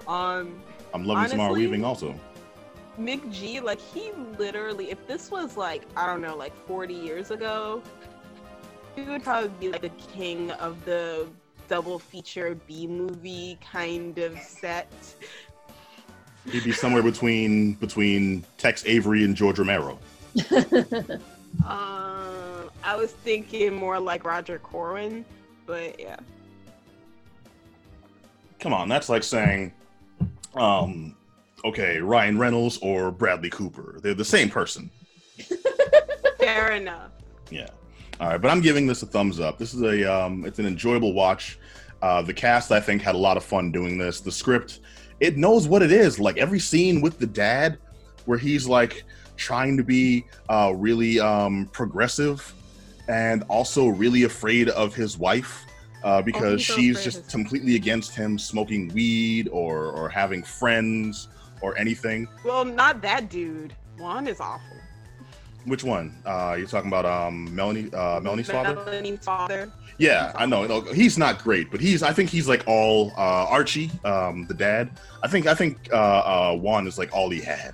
[0.07, 0.61] Um,
[0.93, 2.15] I'm loving Samara Honestly, Weaving also.
[2.99, 7.81] McG, like he literally, if this was like I don't know, like 40 years ago,
[8.95, 11.27] he would probably be like the king of the
[11.67, 14.91] double feature B movie kind of set.
[16.51, 19.97] He'd be somewhere between between Tex Avery and George Romero.
[20.51, 21.19] Um,
[22.83, 25.23] I was thinking more like Roger Corman,
[25.65, 26.17] but yeah.
[28.59, 29.73] Come on, that's like saying,
[30.55, 31.15] um,
[31.65, 33.99] okay, Ryan Reynolds or Bradley Cooper.
[34.01, 34.89] They're the same person.
[36.39, 37.11] Fair enough.
[37.49, 37.69] Yeah.
[38.23, 39.57] All right, but I'm giving this a thumbs up.
[39.57, 41.59] This is a um, it's an enjoyable watch.
[42.01, 44.21] Uh, the cast, I think, had a lot of fun doing this.
[44.21, 44.79] The script,
[45.19, 46.21] it knows what it is.
[46.21, 47.79] Like every scene with the dad,
[48.23, 49.03] where he's like
[49.35, 52.53] trying to be uh, really um, progressive
[53.09, 55.65] and also really afraid of his wife
[56.05, 61.27] uh, because he's so she's just completely against him smoking weed or or having friends
[61.59, 62.29] or anything.
[62.45, 63.75] Well, not that dude.
[63.99, 64.72] Juan is awful.
[65.65, 66.13] Which one?
[66.25, 68.75] Uh, you're talking about um, Melanie, uh, Melanie's father?
[68.75, 69.71] Melanie's father.
[69.97, 70.81] Yeah, I know.
[70.81, 72.03] He's not great, but he's.
[72.03, 74.89] I think he's like all uh, Archie, um, the dad.
[75.21, 75.47] I think.
[75.47, 77.73] I think uh, uh, Juan is like all he had.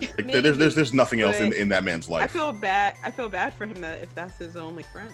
[0.00, 2.24] Like, Maybe, there's, there's, there's nothing else in, in that man's life.
[2.24, 2.94] I feel bad.
[3.04, 5.12] I feel bad for him that if that's his only friend.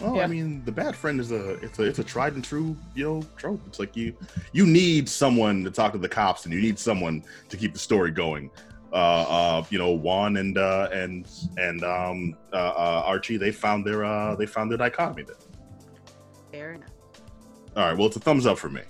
[0.00, 0.24] Well, Yeah.
[0.24, 1.54] I mean, the bad friend is a.
[1.64, 1.84] It's a.
[1.84, 3.62] It's a tried and true, you know, trope.
[3.66, 4.14] It's like you,
[4.52, 7.78] you need someone to talk to the cops, and you need someone to keep the
[7.78, 8.50] story going.
[8.92, 11.26] Uh, uh, you know, Juan and uh, and
[11.56, 15.36] and um, uh, uh, Archie, they found their uh, they found their dichotomy there.
[16.50, 16.90] Fair enough.
[17.74, 18.82] All right, well, it's a thumbs up for me.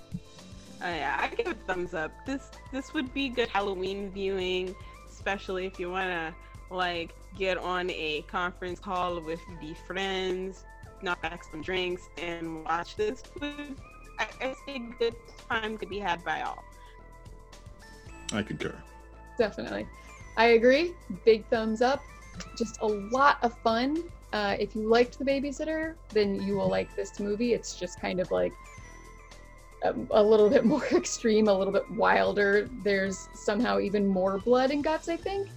[0.82, 2.10] Oh, yeah, I give it a thumbs up.
[2.26, 4.74] This this would be good Halloween viewing,
[5.08, 6.34] especially if you wanna
[6.70, 10.64] like get on a conference call with the friends,
[11.00, 13.22] knock back some drinks, and watch this.
[13.40, 13.76] Would
[14.18, 15.14] I, I say good
[15.48, 16.64] time could be had by all.
[18.32, 18.74] I concur.
[19.42, 19.88] Definitely.
[20.36, 20.94] I agree.
[21.24, 22.04] Big thumbs up.
[22.56, 24.04] Just a lot of fun.
[24.32, 27.52] Uh, if you liked The Babysitter, then you will like this movie.
[27.52, 28.52] It's just kind of like
[29.82, 32.68] a, a little bit more extreme, a little bit wilder.
[32.84, 35.48] There's somehow even more blood and guts, I think.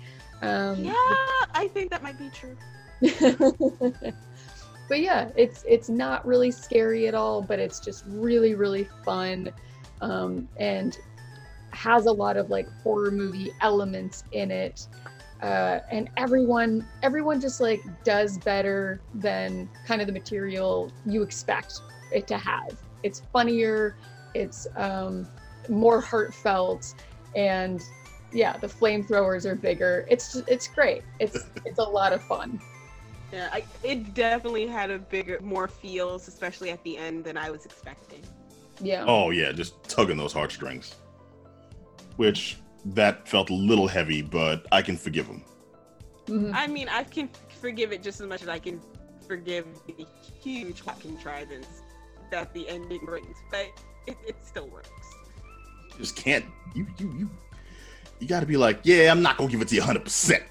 [0.41, 0.93] Um, Yeah,
[1.53, 2.57] I think that might be true.
[4.89, 9.51] but yeah, it's it's not really scary at all, but it's just really really fun,
[10.01, 10.97] um, and
[11.75, 14.87] has a lot of like horror movie elements in it.
[15.41, 21.81] Uh, and everyone everyone just like does better than kind of the material you expect
[22.11, 22.75] it to have.
[23.03, 23.95] It's funnier,
[24.33, 25.27] it's um,
[25.69, 26.95] more heartfelt,
[27.35, 27.81] and
[28.31, 30.05] yeah, the flamethrowers are bigger.
[30.09, 31.03] It's it's great.
[31.19, 32.59] It's it's a lot of fun.
[33.31, 37.49] Yeah, I, it definitely had a bigger, more feels, especially at the end than I
[37.49, 38.23] was expecting.
[38.81, 39.03] Yeah.
[39.05, 40.95] Oh yeah, just tugging those heartstrings.
[42.17, 45.43] Which that felt a little heavy, but I can forgive him.
[46.27, 46.51] Mhm.
[46.53, 47.29] I mean, I can
[47.61, 48.79] forgive it just as much as I can
[49.27, 50.05] forgive the
[50.43, 51.67] huge plot contrivance
[52.31, 53.67] that the ending brings, but
[54.07, 54.89] it, it still works.
[55.93, 56.45] You just can't.
[56.73, 57.29] You you you.
[58.19, 60.03] You got to be like, yeah, I'm not gonna give it to you 100.
[60.03, 60.43] percent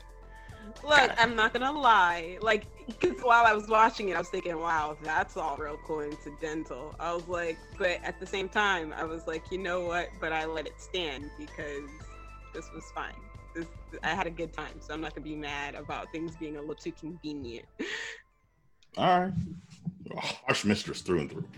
[0.85, 2.39] Look, I'm not gonna lie.
[2.41, 6.95] Like, because while I was watching it, I was thinking, "Wow, that's all real coincidental."
[7.01, 10.09] I was like, but at the same time, I was like, you know what?
[10.21, 11.89] But I let it stand because
[12.53, 13.15] this was fine.
[13.55, 13.67] This,
[14.03, 16.61] I had a good time, so I'm not gonna be mad about things being a
[16.61, 17.67] little too convenient.
[18.97, 19.33] All right.
[20.15, 21.49] Oh, harsh mistress through and through.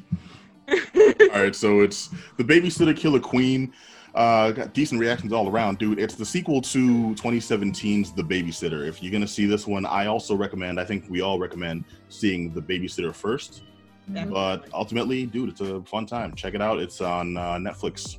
[1.33, 3.73] All right, so it's the Babysitter Killer Queen.
[4.17, 5.99] Uh, got decent reactions all around, dude.
[5.99, 8.89] It's the sequel to 2017's The Babysitter.
[8.89, 10.81] If you're gonna see this one, I also recommend.
[10.81, 13.65] I think we all recommend seeing The Babysitter first.
[14.11, 14.31] Mhm.
[14.33, 16.35] But ultimately, dude, it's a fun time.
[16.35, 16.79] Check it out.
[16.79, 18.17] It's on uh, Netflix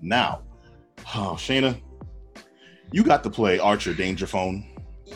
[0.00, 0.40] now.
[1.14, 1.78] Oh, Shayna,
[2.90, 4.64] you got to play Archer Danger Phone.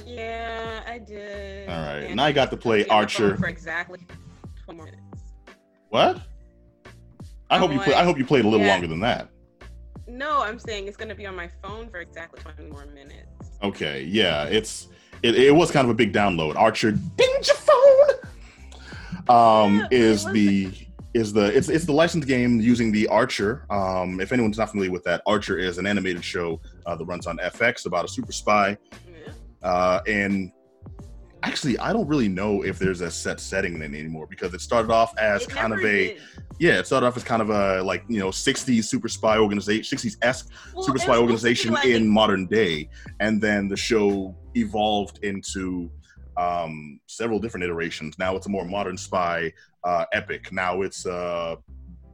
[0.05, 1.67] Yeah, I did.
[1.69, 3.37] All right, and I got to play Be on the phone Archer.
[3.39, 4.01] for exactly
[4.67, 5.23] 20 more minutes.
[5.89, 6.21] What?
[7.49, 7.95] I hope you play.
[7.95, 8.73] I hope you played a little Yeah.
[8.73, 9.31] longer than that.
[10.21, 13.53] No, I'm saying it's gonna be on my phone for exactly 20 more minutes.
[13.63, 14.89] Okay, yeah, it's
[15.23, 16.57] it, it was kind of a big download.
[16.57, 18.11] Archer Danger Phone
[19.31, 20.71] um, Yeah, is the
[21.15, 23.65] is the it's it's the licensed game using the Archer.
[23.71, 27.27] Um, if anyone's not familiar with that, Archer is an animated show uh, that runs
[27.27, 28.77] on FX about a super spy.
[29.11, 29.33] Yeah.
[29.67, 30.53] Uh, and
[31.43, 34.61] actually, I don't really know if there's a set setting in it anymore because it
[34.61, 35.83] started off as It kind of a
[36.15, 36.23] did.
[36.59, 39.97] yeah, it started off as kind of a like you know 60s super spy organization,
[39.99, 42.89] 60s esque Well, super spy was supposed to be organization like- in modern day.
[43.21, 45.91] And then the show evolved into
[46.37, 48.19] um several different iterations.
[48.19, 49.53] Now it's a more modern spy
[49.85, 50.53] uh epic.
[50.53, 51.57] Now it's uh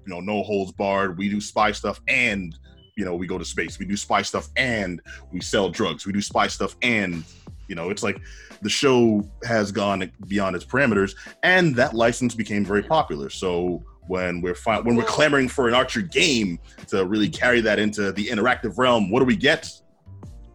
[0.07, 1.19] you know no holds barred.
[1.19, 2.57] We do spy stuff and
[2.97, 3.79] you know we go to space.
[3.79, 5.01] We do spy stuff and
[5.33, 6.07] we sell drugs.
[6.07, 7.25] We do spy stuff and
[7.69, 8.21] you know it's like
[8.63, 13.29] the show has gone beyond its parameters and that license became very popular.
[13.31, 17.79] So when we're fi- when we're clamoring for an archer game to really carry that
[17.79, 19.69] into the interactive realm what do we get?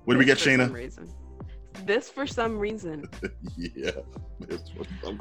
[0.05, 1.09] What do we get This for some shayna reason.
[1.85, 3.09] This for some reason.
[3.57, 3.91] yeah
[5.05, 5.19] I'm-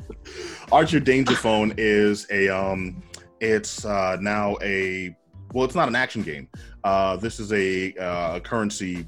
[0.73, 3.03] archer danger phone is a um
[3.41, 5.15] it's uh now a
[5.53, 6.49] well it's not an action game.
[6.85, 9.07] Uh this is a uh currency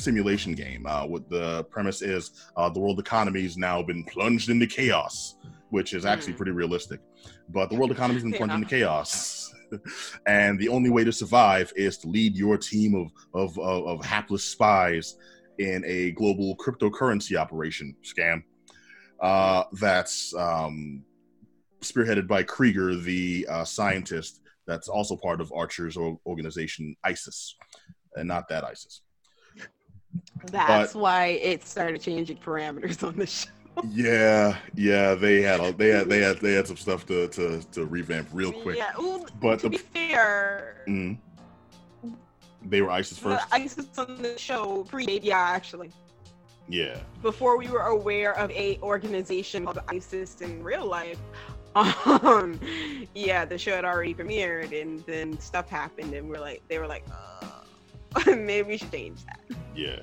[0.00, 4.48] simulation game uh what the premise is uh the world economy has now been plunged
[4.50, 5.36] into chaos
[5.70, 6.36] which is actually Hmm.
[6.38, 7.00] pretty realistic
[7.48, 9.52] but the world economy's been plunged into chaos
[10.26, 14.04] and the only way to survive is to lead your team of of of, of
[14.04, 15.16] hapless spies
[15.58, 18.42] in a global cryptocurrency operation scam
[19.20, 21.04] uh, that's um,
[21.82, 27.56] spearheaded by Krieger, the uh, scientist that's also part of Archer's organization, ISIS,
[28.14, 29.02] and not that ISIS.
[30.46, 33.48] That's why it started changing parameters on the show.
[33.88, 37.62] Yeah, yeah, they had a, they had they had they had some stuff to to,
[37.72, 38.76] to revamp real quick.
[38.76, 38.92] Yeah.
[38.98, 41.18] Well, But to the- be fair, Mhm.
[42.62, 43.46] They were ISIS first.
[43.52, 45.90] ISIS on the show pre yeah, actually.
[46.68, 51.18] Yeah, Before we were aware of a organization called ISIS in real life.
[51.76, 52.58] Um,
[53.14, 56.86] yeah, the show had already premiered, and then stuff happened, and we're like, they were
[56.88, 57.46] like, uh,
[58.26, 59.40] maybe we should change that.
[59.74, 59.96] yeah.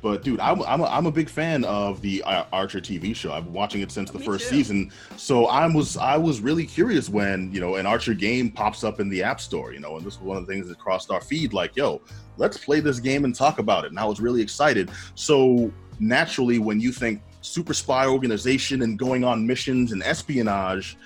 [0.00, 3.32] But dude, I'm I'm a, I'm a big fan of the uh, Archer TV show.
[3.32, 4.56] I've been watching it since the Me first too.
[4.56, 4.90] season.
[5.16, 8.98] So I was I was really curious when you know an Archer game pops up
[8.98, 9.72] in the App Store.
[9.72, 11.52] You know, and this was one of the things that crossed our feed.
[11.52, 12.00] Like, yo,
[12.36, 13.92] let's play this game and talk about it.
[13.92, 14.90] And I was really excited.
[15.14, 20.96] So naturally, when you think super spy organization and going on missions and espionage,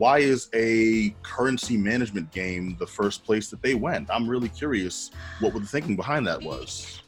[0.00, 4.08] why is a currency management game the first place that they went?
[4.10, 5.10] I'm really curious
[5.40, 7.02] what the thinking behind that was.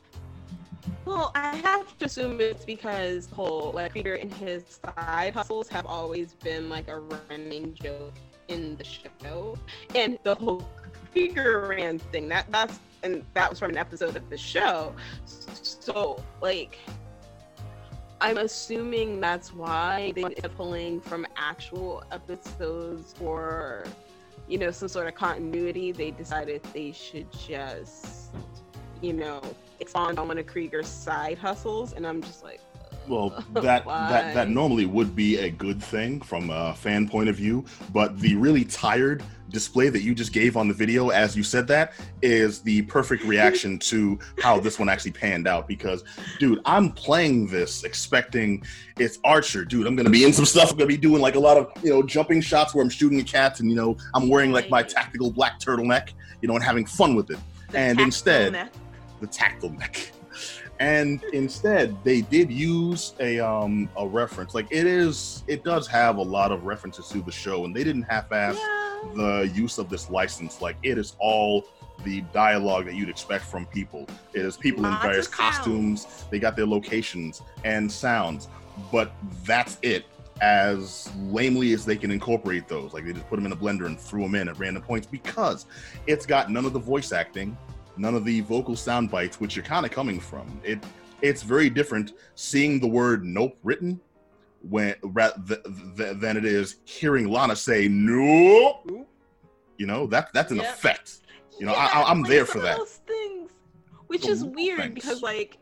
[1.06, 5.86] Well, I have to assume it's because whole like Peter and his side hustles have
[5.86, 7.00] always been like a
[7.30, 8.12] running joke
[8.48, 9.56] in the show,
[9.94, 10.68] and the whole
[11.12, 14.94] Krieger ran thing that that's and that was from an episode of the show.
[15.24, 16.78] So like,
[18.22, 23.82] I'm assuming that's why they are pulling from actual episodes or,
[24.46, 25.90] you know, some sort of continuity.
[25.90, 28.30] They decided they should just,
[29.00, 29.42] you know,
[29.80, 32.60] expand on one of Krieger's side hustles, and I'm just like,
[33.08, 37.28] Well, oh, that that that normally would be a good thing from a fan point
[37.28, 41.36] of view, but the really tired display that you just gave on the video as
[41.36, 41.92] you said that
[42.22, 46.04] is the perfect reaction to how this one actually panned out because
[46.38, 48.62] dude, I'm playing this expecting
[48.98, 49.86] it's Archer, dude.
[49.86, 50.70] I'm going to be in some stuff.
[50.70, 52.88] I'm going to be doing like a lot of, you know, jumping shots where I'm
[52.90, 56.54] shooting at cats and you know, I'm wearing like my tactical black turtleneck, you know,
[56.54, 57.38] and having fun with it.
[57.70, 58.72] the And instead- neck.
[59.20, 60.12] the tactile neck.
[60.82, 64.52] And instead, they did use a um a reference.
[64.52, 67.84] Like it is, it does have a lot of references to the show, and they
[67.84, 68.98] didn't half-ass Yeah.
[69.14, 70.60] the use of this license.
[70.60, 71.64] Like it is all
[72.04, 74.08] the dialogue that you'd expect from people.
[74.34, 75.36] It is people in Lots of various sounds.
[75.58, 76.24] costumes.
[76.30, 78.48] They got their locations and sounds,
[78.90, 79.12] but
[79.44, 80.06] that's it.
[80.40, 83.86] As lamely as they can incorporate those, like they just put them in a blender
[83.86, 85.66] and threw them in at random points because
[86.08, 87.56] it's got none of the voice acting,
[87.96, 90.60] none of the vocal sound bites, which you're kind of coming from.
[90.64, 90.82] It
[91.20, 94.00] it's very different seeing the word "nope" written
[94.68, 95.62] when ra- th-
[95.96, 98.90] th- than it is hearing Lana say "nope."
[99.78, 100.66] You know that that's an Yep.
[100.66, 101.20] effect.
[101.58, 102.78] You know, I- I'm like there for that.
[102.78, 103.50] Those things,
[104.08, 105.58] which Oh, is weird because like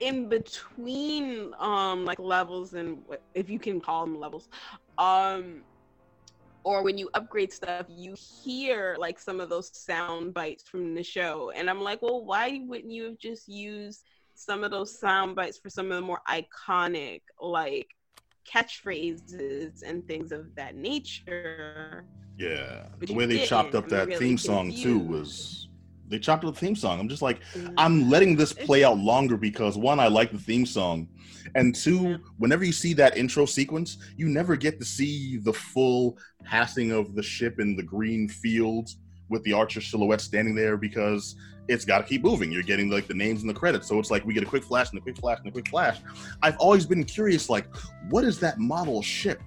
[0.00, 3.02] in between um like levels and
[3.34, 4.48] if you can call them levels,
[4.98, 5.62] um
[6.64, 11.02] or when you upgrade stuff, you hear like some of those sound bites from the
[11.02, 14.02] show, and I'm like, well, why wouldn't you have just used
[14.34, 17.88] some of those sound bites for some of the more iconic like
[18.50, 22.04] catchphrases and things of that nature?
[22.36, 25.68] Yeah, But the way they chopped up that really theme song too was
[26.08, 27.00] they chopped up the theme song.
[27.00, 27.40] I'm just like,
[27.76, 31.08] I'm letting this play out longer because one, I like the theme song,
[31.54, 36.18] and two, whenever you see that intro sequence, you never get to see the full
[36.44, 38.98] passing of the ship in the green fields
[39.28, 41.36] with the Archer silhouette standing there because
[41.68, 42.52] it's got to keep moving.
[42.52, 44.64] You're getting like the names and the credits, so it's like we get a quick
[44.64, 45.98] flash and a quick flash and a quick flash.
[46.42, 47.66] I've always been curious, like,
[48.10, 49.40] what is that model ship?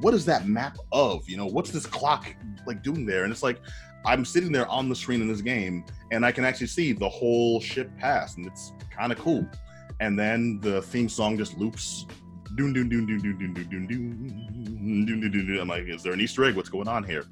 [0.00, 1.28] What is that map of?
[1.28, 2.34] You know, what's this clock
[2.66, 3.24] like doing there?
[3.24, 3.60] And it's like
[4.04, 7.08] I'm sitting there on the screen in this game, and I can actually see the
[7.08, 9.46] whole ship pass, and it's kind of cool.
[10.00, 12.06] And then the theme song just loops.
[12.56, 15.60] Doon doon doon doon doon doon doon doon doon doon doon doon.
[15.60, 16.56] I'm like, is there an Easter egg?
[16.56, 17.24] What's going on here?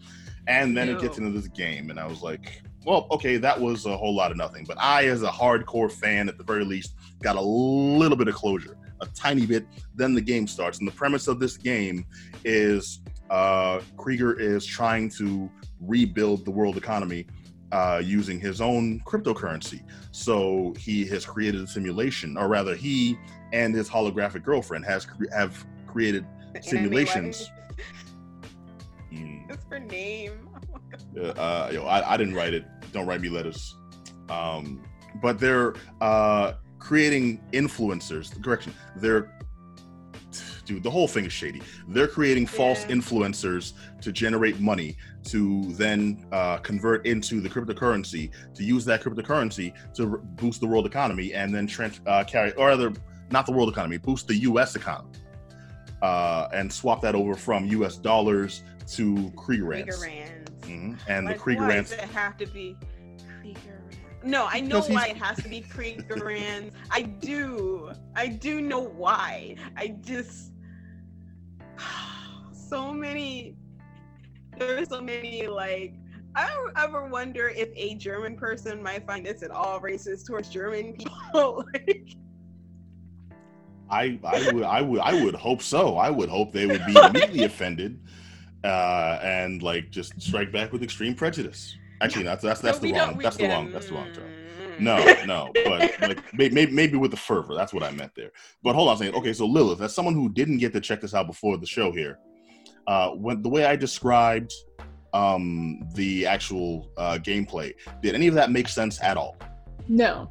[0.47, 3.85] And then it gets into this game, and I was like, well, okay, that was
[3.87, 4.65] a whole lot of nothing.
[4.65, 8.35] But I, as a hardcore fan, at the very least, got a little bit of
[8.35, 9.67] closure, a tiny bit.
[9.95, 12.07] Then the game starts, and the premise of this game
[12.45, 15.51] is uh, Krieger is trying to
[15.81, 17.27] rebuild the world economy
[17.73, 19.81] uh, using his own cryptocurrency.
[20.11, 23.17] So he has created a simulation, or rather, he
[23.53, 26.27] and his holographic girlfriend has cre- have created
[26.63, 27.51] simulations.
[29.13, 30.49] Mm, It's her name.
[31.19, 32.65] uh, uh, yo, I, I didn't write it.
[32.93, 33.75] Don't write me letters.
[34.29, 34.85] Um,
[35.21, 38.41] but they're uh, creating influencers.
[38.41, 39.37] Correction, they're
[40.65, 40.85] dude.
[40.85, 41.61] The whole thing is shady.
[41.89, 42.95] They're creating false Yeah.
[42.95, 49.73] influencers to generate money to then uh, convert into the cryptocurrency to use that cryptocurrency
[49.95, 52.93] to r- boost the world economy and then trans- uh, carry or rather
[53.31, 54.77] not the world economy boost the U.S.
[54.77, 55.11] economy
[56.03, 57.97] uh, and swap that over from U.S.
[57.97, 60.01] dollars to Krieger rands.
[60.63, 60.99] Mhm.
[61.09, 61.91] And Like, the Krieger why Rands.
[61.91, 62.77] does it have to be
[63.41, 63.83] Krieger
[64.25, 66.75] No, I know why it has to be Krieger Rands.
[66.91, 67.93] I do.
[68.17, 69.57] I do know why.
[69.77, 70.53] I just
[72.53, 73.55] so many
[74.61, 75.95] there's so many like
[76.35, 80.49] I don't ever wonder if a German person might find this at all racist towards
[80.49, 81.65] German people.
[81.73, 82.15] like,
[83.91, 85.97] I, I would I would I would hope so.
[85.97, 88.01] I would hope they would be immediately offended
[88.63, 91.77] uh, and like just strike back with extreme prejudice.
[92.01, 94.31] Actually, that's that's that's so the wrong that's the wrong that's the wrong term.
[94.79, 94.97] No,
[95.27, 97.55] no, but like maybe maybe with the fervor.
[97.55, 98.31] That's what I meant there.
[98.63, 99.17] But hold on, a second.
[99.17, 101.93] Okay, so Lilith, as someone who didn't get to check this out before the show
[101.93, 102.19] here,
[102.91, 104.53] uh, when the way I described
[105.13, 107.69] um the actual uh gameplay,
[108.03, 109.37] did any of that make sense at all?
[109.89, 110.31] No.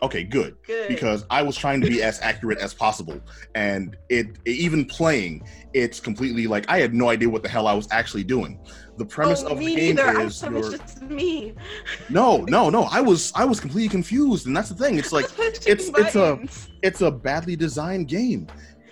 [0.00, 0.56] Okay, good.
[0.64, 0.86] Good.
[0.88, 3.20] because I was trying to be as accurate as possible,
[3.56, 5.42] and it even playing,
[5.74, 8.60] it's completely like I had no idea what the hell I was actually doing.
[8.96, 10.20] The premise oh, of the game neither.
[10.20, 11.54] Is thought it was you're- just me.
[12.10, 12.82] no, no, no.
[12.98, 14.98] I was I was completely confused, and that's the thing.
[14.98, 16.38] It's like Pushing it's- it's a-
[16.82, 18.46] it's a badly designed game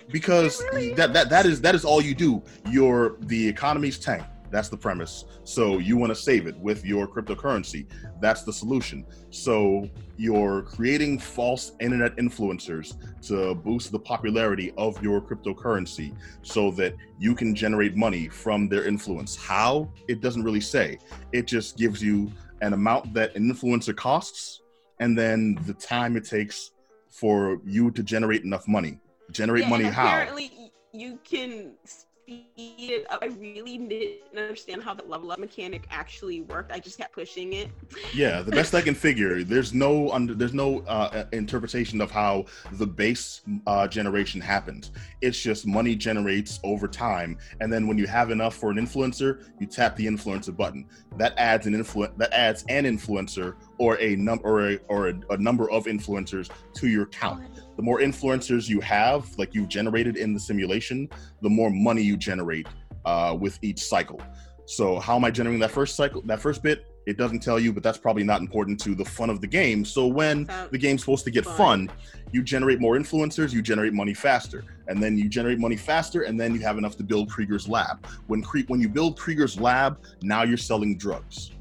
[0.09, 2.41] because really that that that is that is all you do.
[2.69, 4.23] Your the economy's tank.
[4.49, 5.25] That's the premise.
[5.43, 7.85] So you want to save it with your cryptocurrency.
[8.21, 9.05] That's the solution.
[9.29, 16.95] So you're creating false internet influencers to boost the popularity of your cryptocurrency so that
[17.19, 19.35] you can generate money from their influence.
[19.35, 19.89] How?
[20.07, 20.97] It doesn't really say.
[21.33, 22.31] It just gives you
[22.61, 24.61] an amount that an influencer costs
[24.99, 26.71] and then the time it takes
[27.09, 28.99] for you to generate enough money.
[29.31, 30.07] Generate Yeah, money and how?
[30.07, 32.11] Apparently, you can speed
[32.57, 33.19] it up.
[33.21, 36.71] I really didn't understand how the level up mechanic actually worked.
[36.71, 37.69] I just kept pushing it.
[38.13, 39.43] Yeah, the best I can figure.
[39.43, 40.33] There's no under.
[40.33, 44.91] There's no uh, interpretation of how the base uh, generation happens.
[45.21, 49.43] It's just money generates over time, and then when you have enough for an influencer,
[49.59, 50.85] you tap the influencer button.
[51.17, 55.19] That adds an influ- That adds an influencer or a number or a, or a,
[55.31, 57.61] a number of influencers to your count.
[57.77, 61.07] The more influencers you have, like you've generated in the simulation,
[61.41, 62.67] the more money you generate
[63.05, 64.19] uh, with each cycle.
[64.65, 66.21] So how am I generating that first cycle?
[66.23, 69.29] That first bit, it doesn't tell you, but that's probably not important to the fun
[69.29, 69.85] of the game.
[69.85, 71.87] So when the game's supposed to get fun.
[71.87, 71.91] fun,
[72.33, 76.37] you generate more influencers, you generate money faster, and then you generate money faster, and
[76.37, 78.05] then you have enough to build Krieger's lab.
[78.27, 81.51] When Krie- when you build Krieger's lab, now you're selling drugs.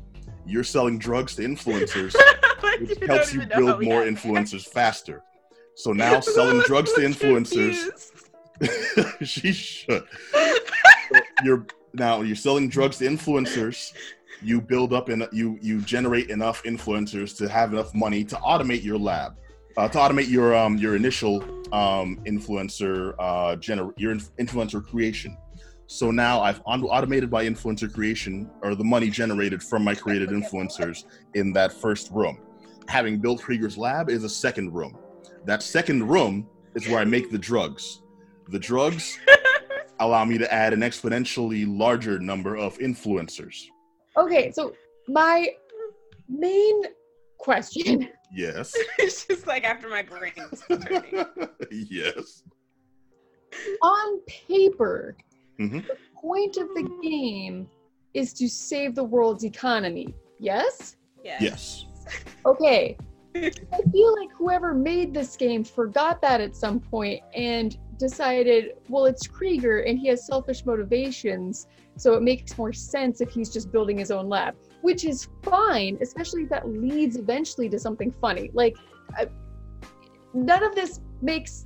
[0.44, 2.16] You're selling drugs to influencers,
[2.80, 5.22] which helps you even know how build more influencers faster.
[5.76, 8.10] So now selling drugs to influencers,
[9.26, 10.04] she should.
[11.44, 13.92] You're now you're selling drugs to influencers.
[14.42, 18.82] You build up and you you generate enough influencers to have enough money to automate
[18.82, 19.36] your lab,
[19.76, 25.36] uh, to automate your um your initial um influencer uh gener- your inf- influencer creation.
[25.88, 31.04] So now I've automated my influencer creation or the money generated from my created influencers
[31.34, 32.38] in that first room.
[32.88, 34.96] Having built Krieger's lab is a second room.
[35.46, 38.02] That second room is where I make the drugs.
[38.48, 39.18] The drugs
[40.00, 43.64] allow me to add an exponentially larger number of influencers.
[44.16, 44.74] Okay, so
[45.08, 45.48] my
[46.28, 46.82] main
[47.38, 48.74] question Yes.
[48.98, 50.32] it's just like after my brain.
[51.70, 52.42] yes.
[53.82, 55.16] on paper,
[55.60, 55.86] Mhm.
[55.86, 57.68] the point of the game
[58.14, 60.12] is to save the world's economy.
[60.40, 60.96] Yes?
[61.24, 61.38] Yeah.
[61.40, 61.86] Yes.
[62.44, 62.98] Okay.
[63.44, 69.06] I feel like whoever made this game forgot that at some point and decided, well,
[69.06, 71.66] it's Krieger and he has selfish motivations,
[71.96, 75.98] so it makes more sense if he's just building his own lab, which is fine,
[76.00, 78.50] especially if that leads eventually to something funny.
[78.52, 78.76] Like,
[80.34, 81.64] none of this makes,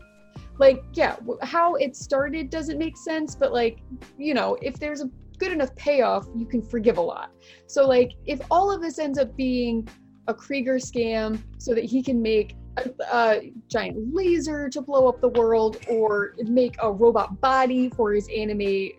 [0.59, 3.79] like, yeah, how it started doesn't make sense, but like,
[4.19, 7.31] you know, if there's a good enough payoff, you can forgive a lot.
[7.67, 9.89] So, like, if all of this ends up being
[10.27, 15.21] a Krieger scam so that he can make a, a giant laser to blow up
[15.21, 18.91] the world or make a robot body for his anime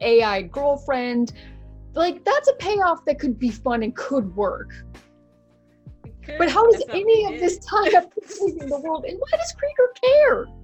[0.00, 1.32] AI girlfriend.
[1.94, 4.72] Like that's a payoff that could be fun and could work.
[6.38, 7.66] But how does any of this is.
[7.66, 9.04] tie up to saving the world?
[9.04, 10.46] And why does Krieger care?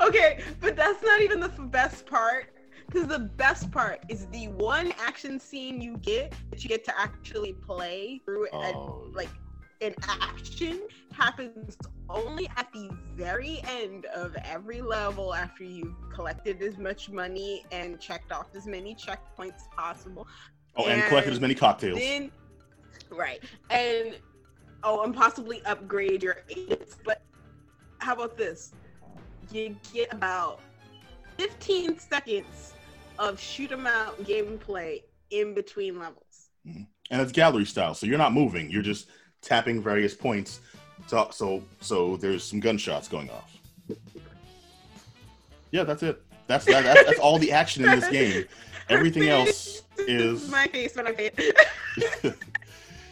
[0.00, 2.53] Okay, but that's not even the best part.
[2.94, 6.96] Because the best part is the one action scene you get that you get to
[6.96, 9.30] actually play through Oh, like
[9.80, 10.82] an action
[11.12, 11.76] happens
[12.08, 17.98] only at the very end of every level after you've collected as much money and
[17.98, 20.28] checked off as many checkpoints as possible.
[20.76, 21.98] oh, and collected as many cocktails.
[21.98, 22.30] Then,
[23.10, 24.14] right, and
[24.84, 26.96] oh, and possibly upgrade your agents.
[27.04, 27.22] But
[27.98, 28.72] how about this?
[29.50, 30.60] You get about
[31.38, 32.74] 15 seconds
[33.18, 36.20] of shoot 'em out gameplay in between levels.
[36.66, 36.84] Mm-hmm.
[37.10, 38.70] and it's gallery style, so you're not moving.
[38.70, 39.08] You're just
[39.42, 40.60] tapping various points.
[41.06, 43.58] So, so, so there's some gunshots going off.
[45.70, 46.22] Yeah, that's it.
[46.46, 48.46] That's that, that's, that's all the action in this game.
[48.88, 52.36] Everything else is my face when I it.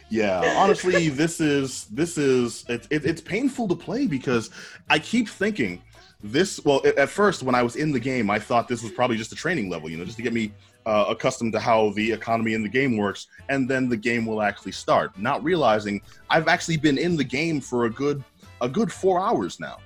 [0.09, 4.51] yeah honestly this is this is it, it, it's painful to play because
[4.89, 5.81] i keep thinking
[6.25, 9.17] this well at first when i was in the game i thought this was probably
[9.17, 10.51] just a training level you know just to get me
[10.85, 14.41] uh, accustomed to how the economy in the game works and then the game will
[14.41, 15.17] actually start.
[15.17, 18.21] Not realizing i've actually been in the game for a good
[18.61, 19.77] a good four hours now.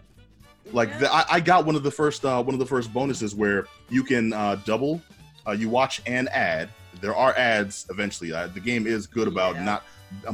[0.74, 3.34] Like the, I, I got one of the first uh, one of the first bonuses
[3.36, 5.02] where you can uh, double
[5.48, 6.70] uh, you watch an ad.
[7.00, 8.32] There are ads eventually.
[8.34, 9.64] Uh, the game is good about Yeah.
[9.66, 9.84] not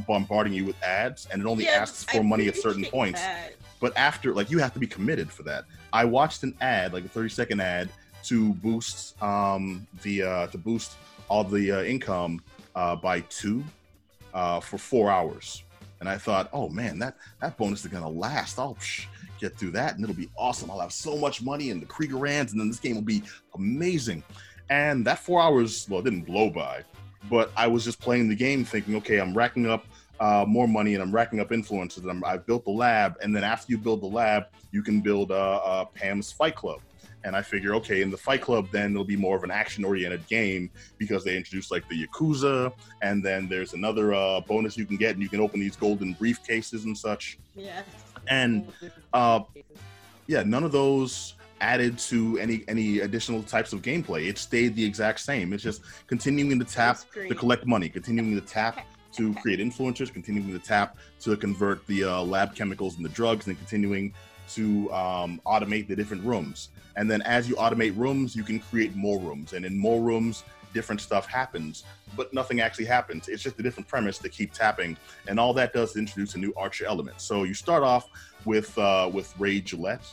[0.07, 3.19] bombarding you with ads and it only Yeah, asks I for money at certain points.
[3.21, 3.53] that.
[3.81, 7.05] but after like you have to be committed for that i watched an ad like
[7.05, 7.89] a 30 second ad
[8.23, 10.93] to boost um the uh to boost
[11.29, 12.41] all the uh, income
[12.75, 13.63] uh by two
[14.33, 15.63] uh for four hours.
[15.99, 18.59] And i thought oh man that that bonus is gonna last.
[18.59, 19.05] I'll psh,
[19.39, 20.69] get through that and it'll be awesome.
[20.71, 23.23] I'll have so much money in the krieger rands and then this game will be
[23.55, 24.23] amazing.
[24.69, 26.83] And that four hours, well, it didn't blow by,
[27.29, 29.85] but I was just playing the game thinking, okay, I'm racking up
[30.19, 32.05] uh, more money and I'm racking up influences.
[32.05, 33.15] I'm, I've built the lab.
[33.21, 36.79] And then after you build the lab, you can build uh, uh, Pam's Fight Club.
[37.25, 39.85] And I figure, okay, in the Fight Club, then it'll be more of an action
[39.85, 42.73] oriented game because they introduce like the Yakuza.
[43.01, 46.15] And then there's another uh, bonus you can get, and you can open these golden
[46.15, 47.39] briefcases and such.
[47.55, 47.85] Yes.
[48.27, 48.67] And,
[49.13, 49.41] uh,
[50.27, 54.27] Yeah, none of those added to any any additional types of gameplay.
[54.27, 55.53] It stayed the exact same.
[55.53, 60.51] It's just continuing to tap to collect money, continuing to tap to create influencers, continuing
[60.51, 64.13] to tap to convert the uh, lab chemicals and the drugs, and continuing
[64.49, 66.69] to um, automate the different rooms.
[66.95, 70.43] And then as you automate rooms, you can create more rooms, and in more rooms,
[70.73, 71.83] different stuff happens,
[72.17, 73.29] but nothing actually happens.
[73.29, 74.97] It's just a different premise to keep tapping,
[75.27, 77.21] and all that does is introduce a new archer element.
[77.21, 78.09] So you start off
[78.45, 80.05] with uh, with Ray Gillette,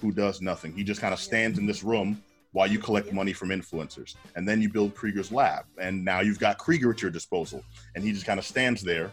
[0.00, 0.74] who does nothing.
[0.74, 2.22] He just kind of stands in this room
[2.52, 4.14] while you collect money from influencers.
[4.34, 5.64] And then you build Krieger's lab.
[5.78, 7.64] And now you've got Krieger at your disposal.
[7.94, 9.10] And he just kind of stands there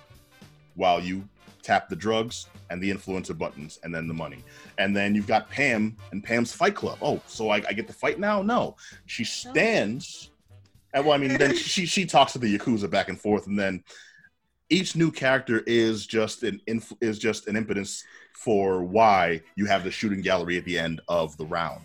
[0.76, 1.28] while you
[1.62, 4.44] tap the drugs and the influencer buttons and then the money.
[4.78, 7.00] And then you've got Pam and Pam's Fight Club.
[7.02, 8.42] Oh, so I, I get to fight now?
[8.42, 8.76] No.
[9.06, 10.32] She stands.
[10.94, 13.60] And well, I mean, then she she talks to the Yakuza back and forth, and
[13.60, 13.84] then
[14.70, 19.84] each new character is just an inf- is just an impetus for why you have
[19.84, 21.82] the shooting gallery at the end of the round.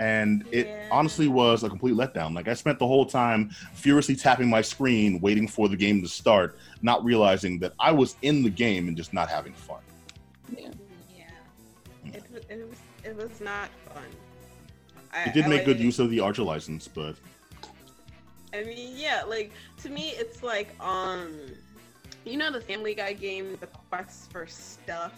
[0.00, 0.88] And it Yeah.
[0.92, 2.34] honestly was a complete letdown.
[2.34, 6.08] Like I spent the whole time furiously tapping my screen, waiting for the game to
[6.08, 9.80] start, not realizing that I was in the game and just not having fun.
[10.56, 10.68] Yeah.
[11.16, 11.24] Yeah.
[12.12, 14.04] It, it was it was not fun.
[15.12, 17.16] I, It did I make good like- use of the Archer license, but
[18.54, 21.34] I mean, yeah, like to me, it's like um,
[22.24, 25.12] you know, the Family Guy game, the Quest for Stuff.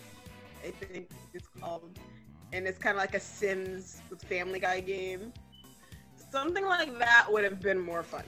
[0.67, 1.99] I think it's called,
[2.53, 5.33] and it's kind of like a Sims with Family Guy game.
[6.31, 8.25] Something like that would have been more fun.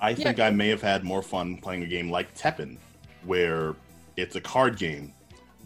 [0.00, 0.16] I Yeah.
[0.16, 2.76] think I may have had more fun playing a game like Tekken,
[3.24, 3.74] where
[4.16, 5.12] it's a card game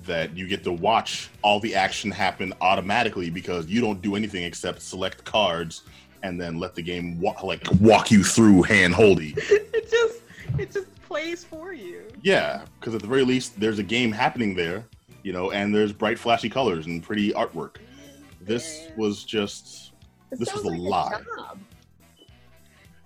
[0.06, 4.44] that you get to watch all the action happen automatically because you don't do anything
[4.44, 5.82] except select cards
[6.22, 9.34] and then let the game wa- like walk you through hand holdy.
[9.36, 10.22] it just
[10.58, 12.02] it just plays for you.
[12.22, 14.84] Yeah, because at the very least, there's a game happening there,
[15.22, 17.76] you know, and there's bright, flashy colors and pretty artwork.
[18.40, 19.92] This was just
[20.32, 21.20] It This was a like lie.
[21.36, 21.58] job.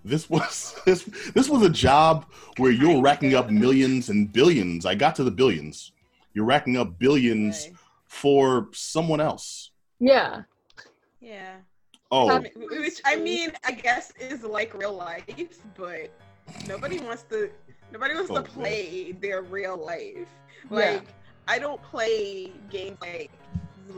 [0.04, 1.04] this was this
[1.34, 2.26] this was a job
[2.58, 4.86] where you're racking up millions and billions.
[4.86, 5.92] I got to the billions.
[6.34, 7.74] You're racking up billions Okay.
[8.06, 9.70] for someone else.
[10.00, 10.42] Yeah.
[11.20, 11.56] Yeah.
[12.10, 15.24] Oh, Um, Which I mean, I guess is like real life,
[15.76, 16.10] but
[16.68, 17.50] nobody wants to.
[17.92, 20.28] Nobody wants Oh, to play their real life.
[20.70, 21.00] Yeah.
[21.47, 23.30] I don't play games like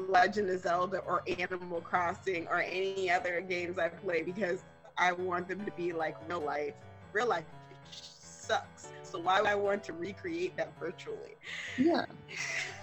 [0.08, 4.64] Legend of Zelda or Animal Crossing or any other games I play because
[4.98, 6.74] I want them to be like real life.
[7.12, 7.44] Real life
[7.90, 8.88] sucks.
[9.02, 11.36] So why would I want to recreate that virtually?
[11.76, 12.04] Yeah.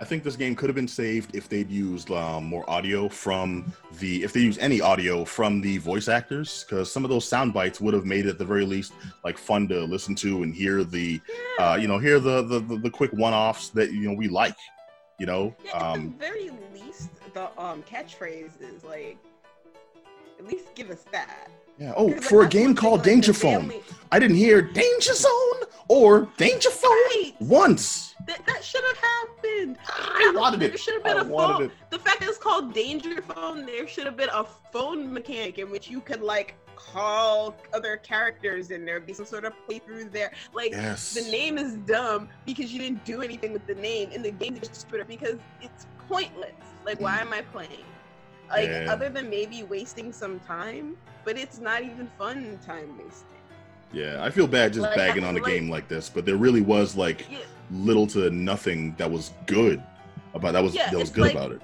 [0.00, 3.72] I think this game could have been saved if they'd used um, more audio from
[4.00, 7.52] the if they use any audio from the voice actors because some of those sound
[7.54, 8.92] bites would have made it at the very least
[9.22, 11.20] like fun to listen to and hear the
[11.60, 14.56] uh, you know hear the the, the, the quick one-offs that you know we like
[15.20, 19.16] you know Yeah, at um, the very least, the um catchphrases like
[20.38, 21.48] at least give us that.
[21.78, 23.72] Yeah oh like, for a game called danger phone
[24.12, 25.30] i didn't hear danger zone
[25.88, 27.34] or danger phone Right.
[27.40, 29.76] once That, that should have happened.
[29.88, 31.64] i wanted There it should have been a phone.
[31.64, 35.58] it The fact that it's called Danger Phone, there should have been a phone mechanic
[35.58, 39.52] in which you could like call other characters and there would be some sort of
[39.68, 40.32] playthrough there.
[40.54, 44.24] Like yes the name is dumb because you didn't do anything with the name, and
[44.24, 46.52] the game is stupider because it's pointless.
[46.86, 47.22] Like why mm.
[47.22, 47.84] am I playing?
[48.48, 48.86] Like Yeah.
[48.92, 53.26] other than maybe wasting some time, but it's not even fun time wasting.
[53.92, 56.36] yeah i feel bad just Like, bagging on a like- game like this but there
[56.36, 57.38] really was like Yeah.
[57.70, 59.82] little to nothing that was good
[60.34, 61.62] about that was Yeah, that was good like- about it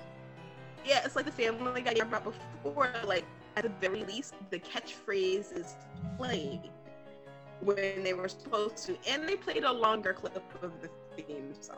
[0.82, 2.90] yeah, it's like the family guy I brought before.
[3.04, 5.74] Like at the very least, the catchphrase is
[6.16, 6.70] played
[7.60, 10.88] when they were supposed to, and they played a longer clip of the
[11.22, 11.76] theme song.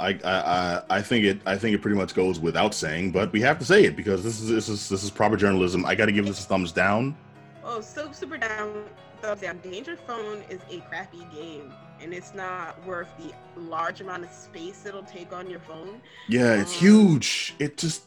[0.00, 3.32] I, I I I think it I think it pretty much goes without saying, but
[3.32, 5.84] we have to say it because this is this is this is proper journalism.
[5.84, 7.16] I got to give this a thumbs down.
[7.64, 8.84] Oh, so super down,
[9.20, 9.58] thumbs down.
[9.58, 14.86] Danger Phone is a crappy game, and it's not worth the large amount of space
[14.86, 16.00] it'll take on your phone.
[16.28, 17.54] Yeah, it's Um, huge.
[17.58, 18.04] It just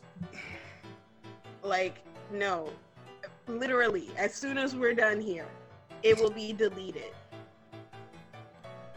[1.61, 1.99] Like,
[2.31, 2.71] no,
[3.47, 5.47] literally, as soon as we're done here,
[6.01, 7.13] it will be deleted.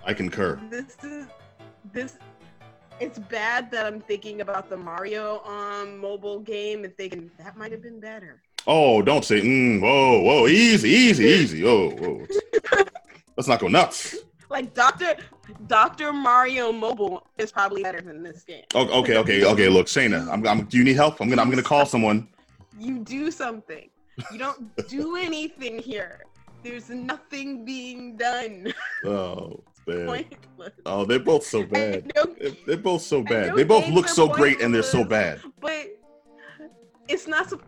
[0.05, 0.59] I concur.
[0.70, 1.26] this is
[1.92, 2.16] this
[3.01, 7.72] it's bad that I'm thinking about the Mario um mobile game and thinking that might
[7.72, 8.42] have been better.
[8.66, 11.64] Oh, don't say, mm, whoa, whoa, easy, easy, easy.
[11.64, 12.26] Oh, whoa.
[13.36, 14.16] Let's not go nuts.
[14.49, 15.16] Like Doctor
[15.66, 18.64] Doctor Mario Mobile is probably better than this game.
[18.74, 19.68] Oh, okay, okay, okay.
[19.68, 21.20] Look, Shayna, I'm, I'm, do you need help?
[21.20, 22.28] I'm gonna, I'm gonna call someone.
[22.78, 23.90] You do something.
[24.32, 26.24] You don't do anything here.
[26.62, 28.72] There's nothing being done.
[29.05, 30.24] Oh, man.
[30.84, 32.11] Oh, they're both so bad.
[32.16, 33.49] I know, They're, they're both so bad.
[33.49, 35.41] know They both look so great and they're so bad.
[35.61, 35.87] but
[37.09, 37.51] it's not.
[37.51, 37.62] sup-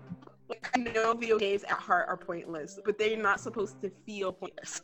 [0.48, 4.32] Like, I know video games at heart are pointless, but they're not supposed to feel
[4.32, 4.82] pointless.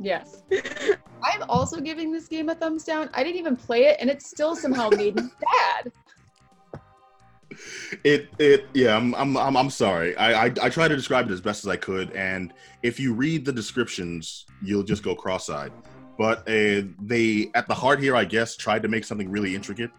[0.00, 0.42] Yes.
[1.22, 3.10] I'm also giving this game a thumbs down.
[3.14, 5.22] I didn't even play it, and it still somehow made me
[5.82, 5.92] sad.
[8.02, 8.96] It, it, yeah.
[8.96, 10.16] I'm, I'm, I'm, I'm sorry.
[10.16, 12.52] I, I, I try to describe it as best as I could, and
[12.82, 15.70] if you read the descriptions, you'll just go cross-eyed.
[16.16, 19.90] But uh, they, at the heart here, I guess, tried to make something really intricate,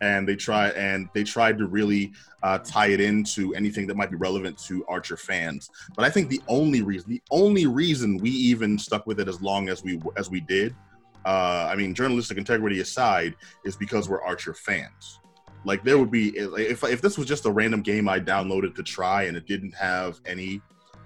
[0.00, 2.12] and they try and they tried to really
[2.42, 5.70] uh, tie it into anything that might be relevant to Archer fans.
[5.96, 9.40] But I think the only reason, the only reason we even stuck with it as
[9.40, 10.74] long as we as we did,
[11.24, 15.20] uh, I mean, journalistic integrity aside, is because we're Archer fans.
[15.64, 18.82] Like there would be if if this was just a random game I downloaded to
[18.82, 20.60] try and it didn't have any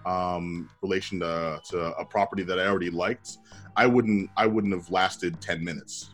[0.06, 3.38] um, relation to, to a property that I already liked,
[3.76, 6.10] I wouldn't I wouldn't have lasted ten minutes.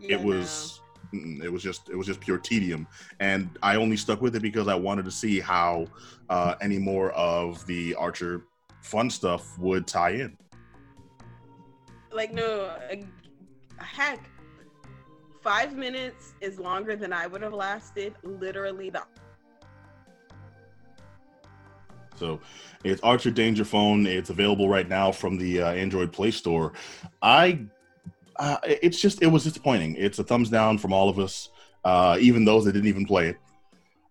[0.00, 0.80] Yeah, it was
[1.14, 2.86] mm, it was just it was just pure tedium,
[3.20, 5.86] and I only stuck with it because I wanted to see how
[6.28, 8.46] uh, any more of the Archer
[8.82, 10.36] fun stuff would tie in.
[12.12, 12.76] like no.
[13.78, 14.28] Heck,
[15.40, 18.14] five minutes is longer than I would have lasted.
[18.22, 19.02] Literally, the
[22.20, 22.38] So
[22.84, 24.06] it's Archer Danger Phone.
[24.06, 26.74] It's available right now from the uh, Android Play Store.
[27.22, 27.64] I,
[28.36, 29.96] uh, it's just it was disappointing.
[29.96, 31.48] It's a thumbs down from all of us,
[31.84, 33.36] uh, even those that didn't even play it.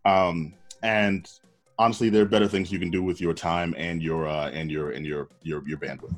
[0.05, 1.29] Um, and
[1.77, 4.71] honestly, there are better things you can do with your time and your uh, and
[4.71, 6.15] your and your your your bandwidth.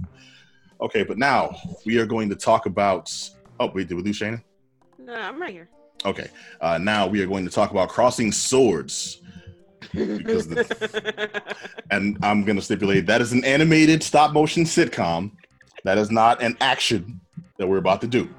[0.79, 3.11] Okay, but now we are going to talk about.
[3.59, 4.41] Oh, wait, did we lose Shayna?
[4.97, 5.69] no, I'm right here.
[6.05, 6.29] Okay,
[6.61, 9.21] uh, now we are going to talk about crossing swords.
[9.93, 10.47] Because
[11.89, 15.31] and I'm going to stipulate that is an animated stop motion sitcom.
[15.83, 17.19] That is not an action
[17.57, 18.29] that we're about to do.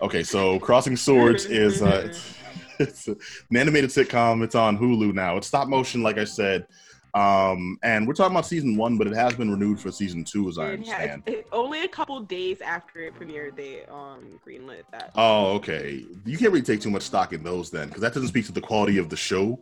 [0.00, 2.34] Okay, so Crossing Swords is uh, it's,
[2.78, 4.42] it's an animated sitcom.
[4.42, 5.36] It's on Hulu now.
[5.36, 6.66] It's stop motion, like I said,
[7.12, 10.48] um, and we're talking about season one, but it has been renewed for season two,
[10.48, 11.22] as I It had- understand.
[11.26, 15.10] it- only a couple days after it premiered, they um greenlit that.
[15.16, 16.04] Oh, okay.
[16.24, 18.52] You can't really take too much stock in those then, because that doesn't speak to
[18.52, 19.58] the quality of the show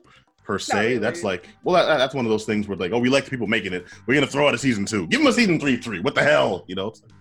[0.49, 0.81] per se.
[0.81, 0.99] really.
[0.99, 3.31] That's like, well, that, that's one of those things where like, oh, we like the
[3.31, 3.87] people making it.
[4.07, 5.07] We're gonna throw out a season two.
[5.07, 6.01] Give them a season three, three.
[6.01, 6.87] What the hell, you know?
[6.87, 7.13] Like,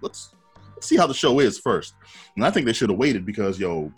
[0.00, 0.34] let's
[0.74, 1.94] let's see how the show is first.
[2.34, 3.92] And I think they should have waited because, yo,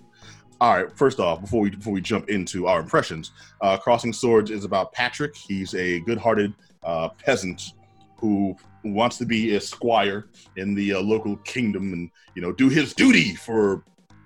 [0.60, 0.98] all right.
[0.98, 3.30] First off, before we before we jump into our impressions,
[3.60, 5.36] uh, Crossing Swords is about Patrick.
[5.36, 6.52] He's a good-hearted
[6.82, 7.74] uh, peasant
[8.16, 10.26] who wants to be a squire
[10.56, 13.84] in the uh, local kingdom and you know do his duty for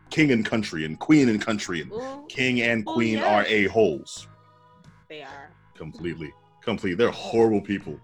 [0.08, 3.26] king and country and queen and country and Well, king and Well, queen yes.
[3.26, 4.28] are a holes
[5.08, 5.50] they are.
[5.74, 6.32] completely.
[6.62, 6.96] Completely.
[6.96, 8.00] They're horrible people.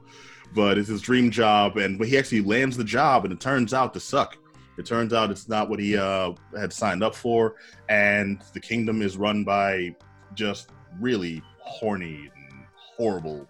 [0.55, 3.75] But it's his dream job and when he actually lands the job and it turns
[3.75, 4.37] out to suck.
[4.79, 7.57] It turns out it's not what he uh, had signed up for
[7.89, 9.95] and the kingdom is run by
[10.35, 13.49] just really horny and horrible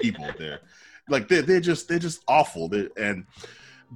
[0.00, 0.60] people there.
[1.08, 2.68] Like they're, they're just they're just awful.
[2.68, 3.26] They and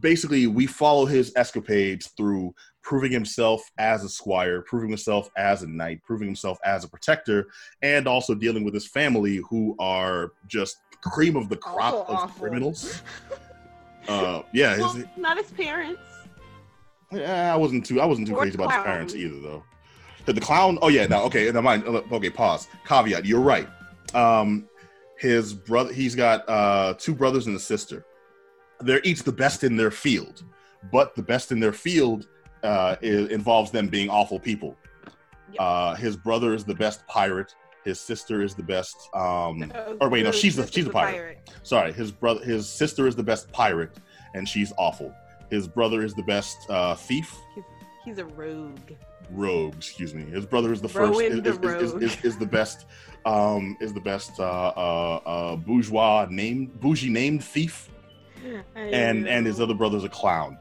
[0.01, 2.55] basically we follow his escapades through
[2.89, 7.47] proving himself as a squire proving himself as a knight proving himself as a protector
[7.83, 12.19] and also dealing with his family who are just cream of the crop Also of
[12.19, 12.41] awful.
[12.41, 13.03] criminals
[14.09, 16.01] uh yeah his, Well, not his parents.
[17.13, 18.01] yeah, I wasn't too.
[18.01, 19.63] I wasn't too Or crazy about his parents either, though.
[20.25, 20.79] The, the clown.
[20.83, 21.25] Oh yeah, no.
[21.25, 21.87] Okay, never mind.
[21.87, 22.69] Uh, Okay, pause.
[22.87, 23.25] Caveat.
[23.27, 23.69] You're right.
[24.15, 24.67] Um,
[25.19, 25.93] his brother.
[25.93, 28.05] He's got uh two brothers and a sister.
[28.81, 30.43] They're each the best in their field,
[30.93, 32.29] but the best in their field
[32.63, 34.77] uh, i involves them being awful people.
[35.53, 35.57] Yep.
[35.61, 37.55] Uh, his brother is the best pirate.
[37.85, 38.97] His sister is the best.
[39.15, 41.51] Um, Uh, or wait, no, she's the- she's a a pirate.
[41.63, 42.45] sorry, his brother.
[42.45, 43.97] His sister is the best pirate,
[44.35, 45.15] and she's awful.
[45.51, 47.35] His brother is the best uh, thief.
[48.05, 48.91] He's a rogue.
[49.31, 52.03] rogue excuse me his brother is the first is, the is, is, is, rogue.
[52.03, 52.87] is, is the best
[53.27, 57.91] um is the best uh uh, uh bourgeois named bougie named thief
[58.75, 59.65] I and and his know.
[59.65, 60.57] other brother's a clown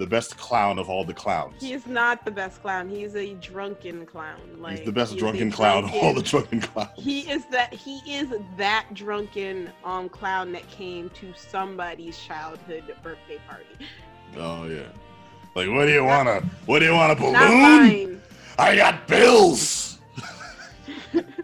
[0.00, 2.88] the best clown of all the clowns He is not the best clown.
[2.88, 4.40] He's a drunken clown.
[4.58, 6.90] Like he's the best he is a drunken clown of all the drunken- drunken clowns
[6.96, 7.72] He is that.
[7.74, 13.86] He is that drunken um clown that came to somebody's childhood birthday party.
[14.38, 14.82] oh yeah
[15.54, 16.40] Like, what do you wanna?
[16.66, 17.12] What do you want?
[17.12, 18.22] A balloon?
[18.58, 19.89] I got bills.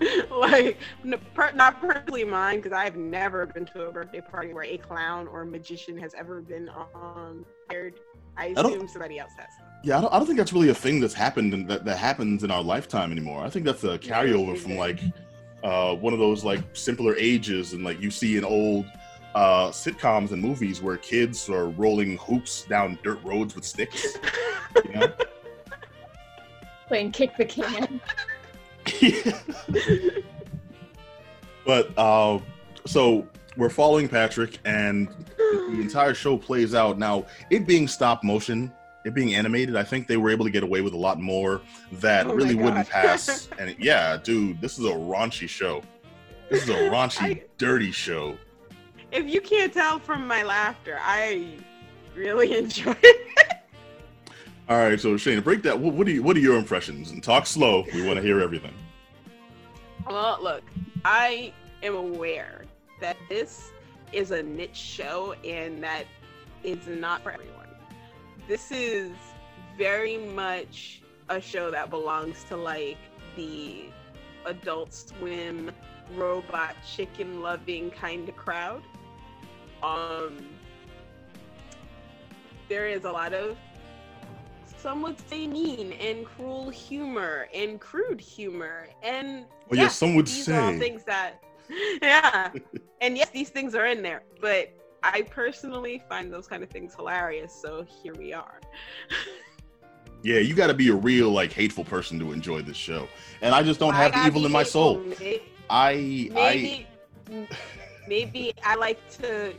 [0.30, 0.78] like,
[1.34, 5.26] per- not personally mine, because I've never been to a birthday party where a clown
[5.28, 7.94] or magician has ever been on hired.
[8.36, 9.48] I don't- assume somebody else has.
[9.82, 11.96] Yeah, I don't, I don't think that's really a thing that's happened and that, that
[11.96, 13.44] happens in our lifetime anymore.
[13.44, 15.00] I think that's a carryover from like
[15.62, 18.86] uh, one of those like simpler ages and like you see in old
[19.36, 24.16] uh, sitcoms and movies where kids are rolling hoops down dirt roads with sticks.
[24.84, 25.12] You know?
[26.88, 28.00] Playing kick the can.
[31.66, 32.38] but uh,
[32.84, 33.26] so
[33.56, 35.08] we're following Patrick, and
[35.38, 36.98] the entire show plays out.
[36.98, 38.72] Now, it being stop motion,
[39.04, 41.60] it being animated, I think they were able to get away with a lot more
[41.92, 43.48] that Oh really wouldn't pass.
[43.58, 45.82] and yeah, dude, this is a raunchy show.
[46.50, 48.36] This is a raunchy, I- dirty show.
[49.12, 51.56] If you can't tell from my laughter, I
[52.14, 53.56] really enjoy it.
[54.68, 55.78] All right, so Shane, break that.
[55.78, 57.12] What, what are you, what are your impressions?
[57.12, 57.84] And talk slow.
[57.94, 58.74] We want to hear everything.
[60.08, 60.62] Well, look,
[61.04, 61.52] I
[61.84, 62.64] am aware
[63.00, 63.70] that this
[64.12, 66.04] is a niche show and that
[66.64, 67.68] it's not for everyone.
[68.48, 69.12] This is
[69.78, 72.98] very much a show that belongs to like
[73.36, 73.86] the
[74.46, 75.70] adult swim
[76.14, 78.82] robot chicken loving kind of crowd.
[79.82, 80.46] Um
[82.68, 83.56] there is a lot of
[84.86, 90.14] some would say mean and cruel humor and crude humor and oh, Well, yes, some
[90.14, 91.42] would these are all things that
[92.00, 92.52] yeah
[93.00, 94.72] and yes these things are in there but
[95.02, 98.60] i personally find those kind of things hilarious so here we are
[100.22, 103.06] Yeah, you got to be a real like hateful person to enjoy this show,
[103.42, 104.94] and I just don't I have gotta evil in my hateful.
[104.94, 105.14] soul.
[105.20, 105.92] May- I,
[106.34, 106.86] I,
[107.28, 107.48] maybe
[108.08, 109.52] maybe i like to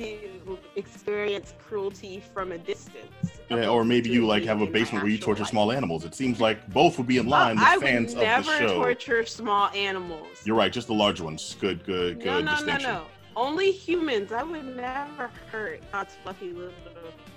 [0.00, 5.12] to experience cruelty from a distance Yeah, or maybe you like have a basement where
[5.12, 5.50] you torture life.
[5.50, 6.04] small animals.
[6.04, 8.50] It seems like both would be in line I with would fans of the show.
[8.50, 11.56] Never torture small animals You're right, just the large ones.
[11.60, 12.90] Good, good, no good no no distinction.
[12.90, 13.04] no
[13.36, 16.72] only humans i would never hurt God's fluffy little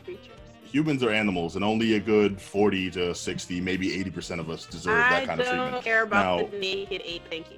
[0.03, 0.27] creatures
[0.71, 4.95] Humans are animals, and only a good 40 to 60, maybe 80% of us deserve
[4.97, 5.67] I that kind of treatment.
[5.69, 7.21] I don't care about Now- the naked ape.
[7.29, 7.57] Thank you.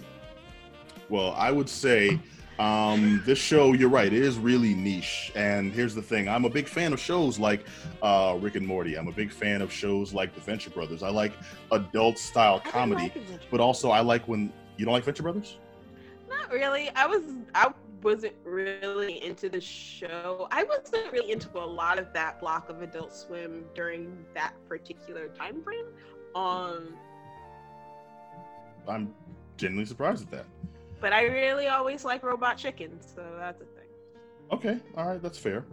[1.07, 2.19] Well, I would say
[2.59, 5.31] um, this show, you're right, it is really niche.
[5.35, 7.65] And here's the thing I'm a big fan of shows like
[8.01, 8.97] uh, Rick and Morty.
[8.97, 11.03] I'm a big fan of shows like The Venture Brothers.
[11.03, 11.33] I like
[11.71, 15.57] adult style comedy, like but also I like when you don't like Venture Brothers?
[16.29, 16.89] Not really.
[16.95, 17.23] I was.
[17.53, 20.47] I wasn't really into the show.
[20.51, 25.29] I wasn't really into a lot of that block of Adult Swim during that particular
[25.29, 25.87] time frame.
[26.35, 26.95] Um,
[28.87, 29.13] I'm
[29.57, 30.45] genuinely surprised at that.
[30.99, 33.87] But I really always like Robot Chickens, so that's a thing.
[34.51, 35.65] Okay, all right, that's fair.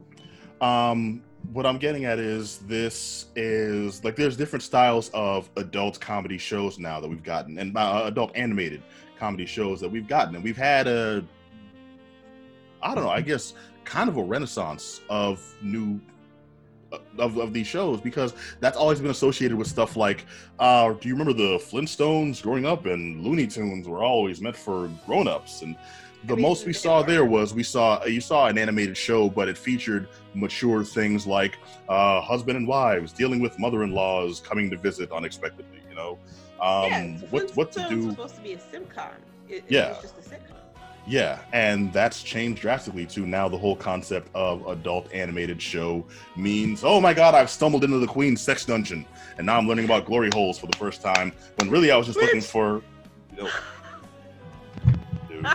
[0.61, 6.39] Um, what I'm getting at is this is like there's different styles of adult comedy
[6.39, 8.83] shows now that we've gotten, and uh, adult animated
[9.19, 11.25] comedy shows that we've gotten, and we've had a,
[12.83, 13.55] I don't know, I guess
[13.85, 16.01] kind of a renaissance of new.
[17.19, 20.27] Of, of these shows because that's always been associated with stuff like
[20.59, 24.91] uh do you remember the flintstones growing up and looney tunes were always meant for
[25.07, 25.75] grown-ups and
[26.25, 29.29] the I mean, most we saw there was we saw you saw an animated show,
[29.29, 34.77] but it featured mature things like uh, husband and wives dealing with mother-in-laws coming to
[34.77, 35.81] visit unexpectedly.
[35.91, 36.19] You know,
[36.61, 38.11] um, yeah, what what to do?
[38.11, 39.11] supposed to be a sitcom.
[39.49, 39.89] It, Yeah.
[39.89, 40.62] was just a sitcom.
[41.07, 46.85] Yeah, and that's changed drastically to now the whole concept of adult animated show means,
[46.85, 49.05] oh my god, I've stumbled into the Queen's sex dungeon,
[49.37, 51.33] and now I'm learning about glory holes for the first time.
[51.57, 52.83] When really I was just looking for,
[53.37, 53.43] you
[55.43, 55.55] know.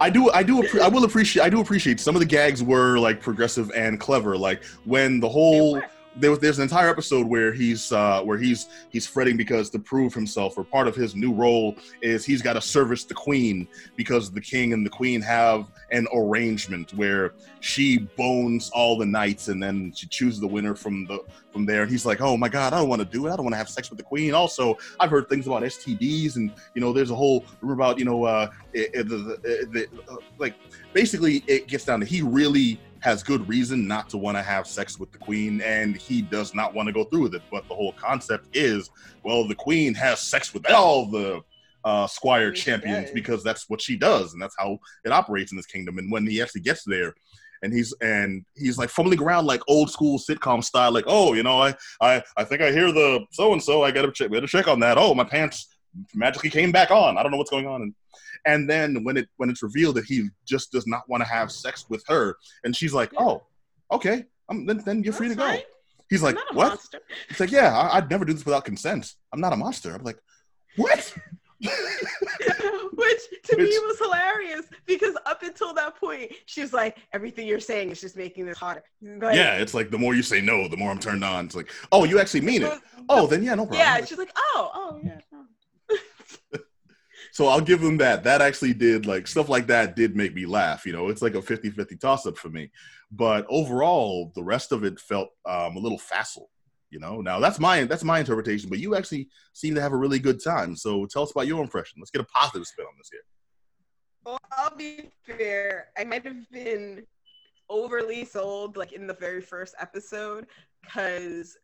[0.00, 2.98] I do, I do, I will appreciate, I do appreciate some of the gags were
[2.98, 4.36] like progressive and clever.
[4.36, 5.80] Like when the whole.
[6.16, 9.78] There was there's an entire episode where he's uh where he's he's fretting because to
[9.78, 13.66] prove himself or part of his new role is he's got to service the queen
[13.96, 19.48] because the king and the queen have an arrangement where she bones all the knights
[19.48, 21.18] and then she chooses the winner from the
[21.52, 21.82] from there.
[21.82, 23.32] And he's like oh my god i don't want to do it.
[23.32, 24.34] I don't want to have sex with the queen.
[24.34, 28.04] Also i've heard things about stds and you know there's a whole rumor about you
[28.04, 30.54] know uh it, it- the, the, the, uh, like
[30.92, 34.66] basically it gets down to he really has good reason not to want to have
[34.66, 37.42] sex with the queen and he does not want to go through with it.
[37.50, 38.88] But the whole concept is
[39.22, 41.42] well the queen has sex with all the
[41.84, 43.14] uh, squire She champions does.
[43.14, 45.98] because that's what she does and that's how it operates in this kingdom.
[45.98, 47.12] And when he actually gets there
[47.62, 51.42] and he's and he's like fumbling around like old school sitcom style like oh you
[51.42, 54.46] know i i, I think i hear the so and so i gotta check better
[54.46, 54.98] check on that.
[54.98, 55.73] Oh my pants
[56.14, 57.94] magically came back on i don't know what's going on and
[58.46, 61.50] and then when it when it's revealed that he just does not want to have
[61.50, 63.20] sex with her and she's like Yeah.
[63.20, 63.42] oh
[63.90, 65.64] okay um, then, then you're free to That's go.
[66.10, 66.68] He's like, I'm what?
[66.68, 67.00] monster.
[67.28, 69.14] He's like, yeah, I, I'd never do this without consent.
[69.32, 69.94] I'm not a monster.
[69.94, 70.18] I'm like,
[70.76, 71.14] what?
[71.60, 77.58] Which to me was hilarious because up until that point, she was like, everything you're
[77.60, 78.82] saying is just making this hotter.
[79.00, 81.46] Like, yeah, it's like the more you say no, the more I'm turned on.
[81.46, 82.72] It's like, oh, you actually mean it.
[83.10, 83.80] Oh, then yeah, no problem.
[83.80, 85.18] yeah, she's like, oh, oh, yeah.
[87.34, 88.22] So I'll give them that.
[88.22, 90.86] That actually did like stuff like that did make me laugh.
[90.86, 92.70] You know, it's like a 50-50 toss up for me.
[93.10, 96.48] But overall, the rest of it felt um, a little facile.
[96.90, 98.70] You know, now that's my that's my interpretation.
[98.70, 100.76] But you actually seem to have a really good time.
[100.76, 101.98] So tell us about your impression.
[101.98, 103.22] Let's get a positive spin on this here.
[104.24, 105.88] Well, I'll be fair.
[105.98, 107.04] I might have been
[107.68, 110.46] overly sold like in the very first episode
[110.82, 111.58] because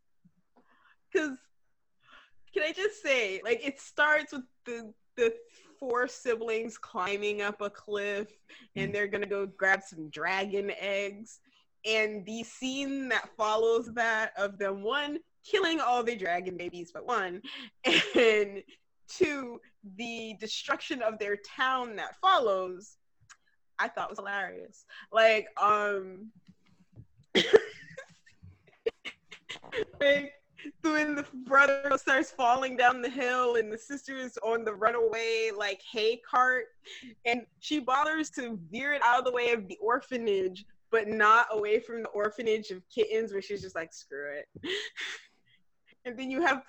[1.13, 1.39] because
[2.53, 5.35] can I just say like it starts with the the
[5.79, 8.29] four siblings climbing up a cliff
[8.77, 11.41] and they're gonna go grab some dragon eggs.
[11.87, 17.07] And the scene that follows that of them one killing all the dragon babies but
[17.07, 17.41] one
[18.15, 18.63] and
[19.09, 19.59] two
[19.97, 22.99] the destruction of their town that follows
[23.79, 24.85] i thought was hilarious.
[25.11, 26.31] Like um
[30.01, 30.35] like
[30.83, 35.51] when the brother starts falling down the hill and the sister is on the runaway
[35.57, 36.67] like hay cart
[37.25, 41.47] and she bothers to veer it out of the way of the orphanage but not
[41.53, 44.49] away from the orphanage of kittens where she's just like screw it.
[46.07, 46.63] And then you have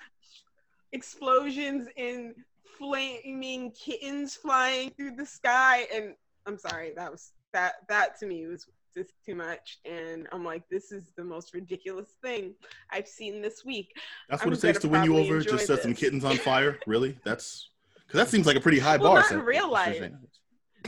[0.92, 2.34] explosions and
[2.78, 6.14] flaming kittens flying through the sky and
[6.46, 8.66] i'm sorry that was that that to me was
[8.96, 12.54] just too much and i'm like this is the most ridiculous thing
[12.90, 13.92] i've seen this week
[14.28, 15.40] That's I'm what it takes to win you over.
[15.40, 16.78] Just set some kittens on fire.
[16.86, 17.18] Really?
[17.24, 17.70] That's
[18.06, 19.20] because that seems like a pretty high Well, bar.
[19.22, 20.02] not in real life.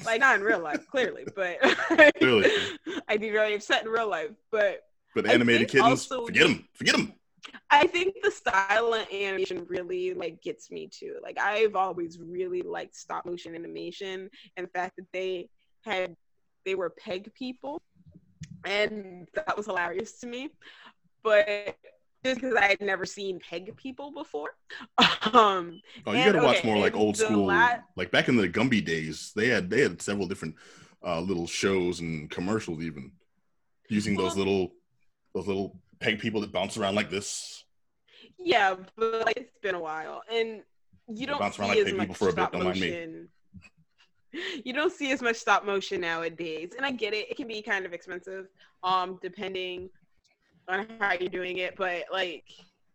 [0.04, 1.58] like not in real life clearly but
[2.18, 2.50] Clearly.
[3.08, 4.80] i'd be very upset in real life but
[5.14, 6.68] But animated kittens, also- forget them.
[6.74, 7.12] Forget them.
[7.70, 11.16] I think the style of animation really like gets me too.
[11.22, 15.48] Like I've always really liked stop motion animation and the fact that they
[15.84, 16.16] had
[16.64, 17.82] they were peg people
[18.64, 20.50] and that was hilarious to me.
[21.22, 21.76] But
[22.24, 24.50] just because I had never seen peg people before.
[25.32, 27.46] Um Oh, you And, gotta watch okay, more like old school.
[27.46, 30.54] la- like back in the Gumby days, they had they had several different
[31.06, 33.12] uh, little shows and commercials even
[33.88, 34.72] using those little
[35.34, 37.64] those little peg people that bounce around like this.
[38.38, 40.22] yeah, but like, it's been a while.
[40.32, 40.62] And
[41.08, 42.88] you don't bounce see around like peg people for a bit, don't mind me.
[44.64, 47.30] You don't see as much stop motion nowadays, and I get it.
[47.30, 48.46] It can be kind of expensive,
[48.82, 49.90] um, depending
[50.68, 51.76] on how you're doing it.
[51.76, 52.44] But like,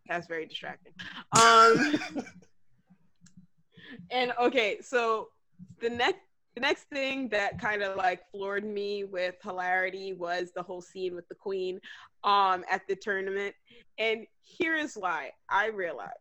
[0.07, 0.93] that's very distracting.
[1.39, 1.95] Um,
[4.11, 5.29] and okay, so
[5.81, 6.19] the next
[6.55, 11.15] the next thing that kind of like floored me with hilarity was the whole scene
[11.15, 11.79] with the queen
[12.23, 13.55] um at the tournament
[13.97, 16.11] and here is why i realized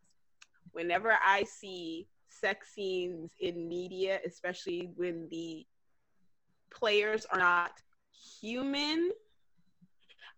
[0.72, 2.06] whenever i see
[2.40, 5.66] sex scenes in media especially when the
[6.70, 7.72] players are not
[8.40, 9.10] human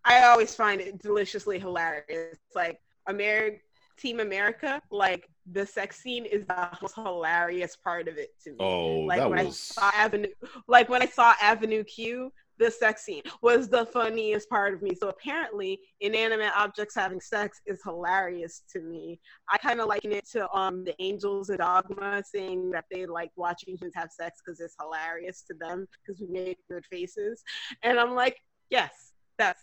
[0.05, 2.39] i always find it deliciously hilarious.
[2.55, 3.59] Like America
[3.97, 8.57] team america like the sex scene is the most hilarious part of it to me.
[8.61, 10.29] Oh, like that when was I saw Avenue,
[10.69, 14.95] like when I saw Avenue Q, the sex scene was the funniest part of me.
[14.95, 19.19] So apparently, inanimate objects having sex is hilarious to me.
[19.49, 23.31] I kind of liken it to um the Angels of Dogma saying that they like
[23.37, 27.43] watching humans have sex because it's hilarious to them because we make good faces,
[27.83, 28.37] and I'm like,
[28.69, 29.63] yes, that's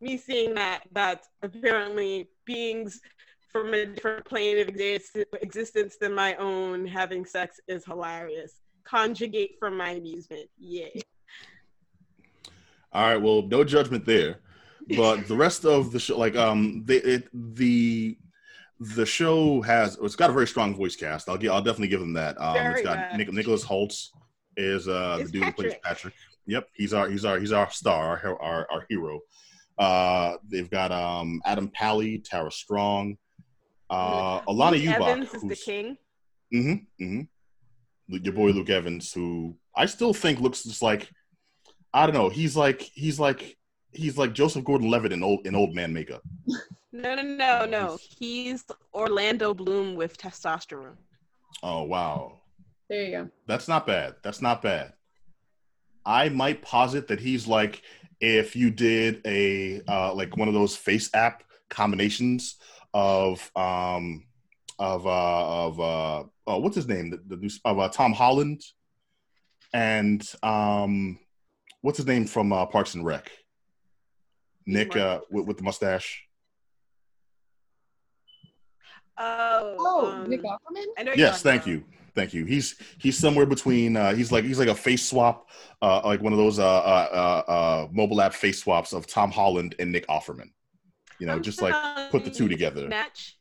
[0.00, 0.84] me seeing that.
[0.92, 3.00] That apparently beings
[3.50, 4.68] from a different plane of
[5.42, 8.60] existence than my own having sex is hilarious.
[8.84, 10.48] Conjugate for my amusement.
[10.58, 11.00] Yay.
[12.96, 13.20] All right.
[13.20, 14.40] Well, no judgment there,
[14.96, 18.16] but the rest of the show, like um, the it, the
[18.80, 21.28] the show has it's got a very strong voice cast.
[21.28, 22.40] I'll get I'll definitely give them that.
[22.40, 23.14] Um, Very it's got.
[23.14, 24.12] Nick, Nicholas Holtz
[24.56, 25.82] is uh the dude who plays Patrick.
[25.82, 26.14] Patrick.
[26.46, 29.20] Yep, he's our he's our he's our star, our hero- our, our hero.
[29.76, 33.18] Uh, they've got um Adam Pally, Tara Strong,
[33.90, 35.98] uh, Alanna Luke Ubach, Evans is the king.
[36.54, 37.04] Mm-hmm.
[37.04, 38.24] Mm-hmm.
[38.24, 41.10] Your boy Luke Evans, who I still think looks just like
[41.96, 42.28] I don't know.
[42.28, 43.56] He's like he's like
[43.90, 46.22] he's like Joseph Gordon-Levitt in old in old man makeup.
[46.92, 47.98] No, no, no, no.
[48.00, 50.96] He's Orlando Bloom with testosterone.
[51.62, 52.40] Oh wow,
[52.88, 53.30] There you go.
[53.46, 54.14] that's not bad.
[54.22, 54.94] That's not bad.
[56.06, 57.82] I might posit that he's like
[58.20, 62.56] if you did a uh, like one of those face app combinations
[62.94, 64.24] of um
[64.78, 68.62] of uh of uh oh what's his name the, the new of uh, Tom Holland
[69.74, 71.18] and um
[71.86, 73.30] what's his name from uh, Parks and Rec
[74.66, 76.24] Nick uh, with, with the mustache
[79.18, 80.84] Oh, Oh, um, Nick Offerman.
[80.98, 81.12] I know.
[81.16, 81.70] Yes, thank about.
[81.70, 81.84] you,
[82.14, 82.44] thank you.
[82.44, 83.96] He's he's somewhere between.
[83.96, 85.48] Uh, he's like he's like a face swap,
[85.80, 87.08] uh, like one of those uh, uh,
[87.48, 90.50] uh, uh, mobile app face swaps of Tom Holland and Nick Offerman.
[91.18, 92.88] You know, I'm just like put the two together.
[92.88, 93.38] Match.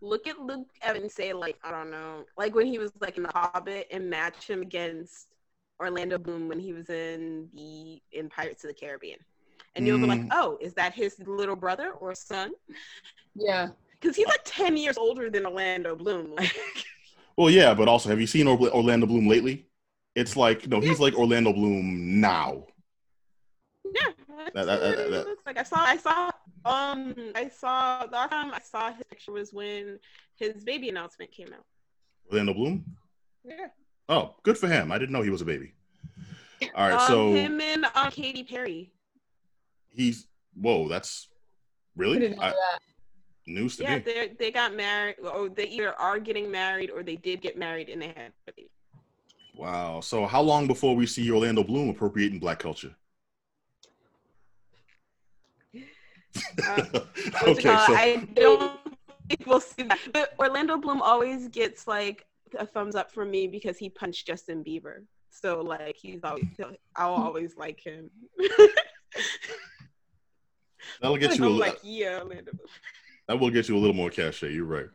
[0.00, 1.12] Look at Luke Evans.
[1.12, 4.48] Say like I don't know, like when he was like in the Hobbit, and match
[4.48, 5.26] him against
[5.80, 9.18] Orlando Bloom when he was in the in Pirates of the Caribbean,
[9.74, 10.28] and you'll be like, Mm.
[10.32, 12.52] oh, is that his little brother or son?
[13.34, 13.68] Yeah.
[13.98, 16.34] Because he's like ten years older than Orlando Bloom.
[16.36, 16.52] Like,
[17.36, 19.66] Well, yeah, but also, have you seen Orlando Bloom lately?
[20.14, 22.66] It's like no, he's like Orlando Bloom now.
[23.84, 24.12] yeah,
[24.54, 25.58] That- that- that- that- looks like.
[25.58, 26.30] I saw, I saw,
[26.64, 29.98] um, I saw the last time I saw his picture was when
[30.36, 31.64] his baby announcement came out.
[32.30, 32.84] Orlando Bloom.
[33.44, 33.68] Yeah.
[34.10, 34.90] Oh, good for him.
[34.90, 35.72] I didn't know he was a baby.
[36.74, 38.92] All right, um, so him and um, Katy Perry.
[39.88, 40.26] he's
[40.60, 40.88] whoa.
[40.88, 41.28] That's
[41.96, 42.80] really didn't I, that.
[43.46, 44.00] news to Yeah, me.
[44.00, 47.88] they they got married, or they either are getting married, or they did get married
[47.88, 48.70] and they had a baby.
[49.54, 50.00] Wow.
[50.00, 52.94] So how long before we see Orlando Bloom appropriating black culture?
[56.64, 56.84] Uh,
[57.42, 58.78] okay, so I don't
[59.28, 59.98] think we'll see that.
[60.12, 62.24] But Orlando Bloom always gets like
[62.58, 65.04] a thumbs up from me because he punched Justin Bieber.
[65.30, 66.44] So like he's always,
[66.96, 68.10] I'll always like him.
[71.00, 72.52] that'll get you a I'm like, yeah, Orlando.
[73.28, 74.52] That will get you a little more cachet.
[74.52, 74.88] You're right.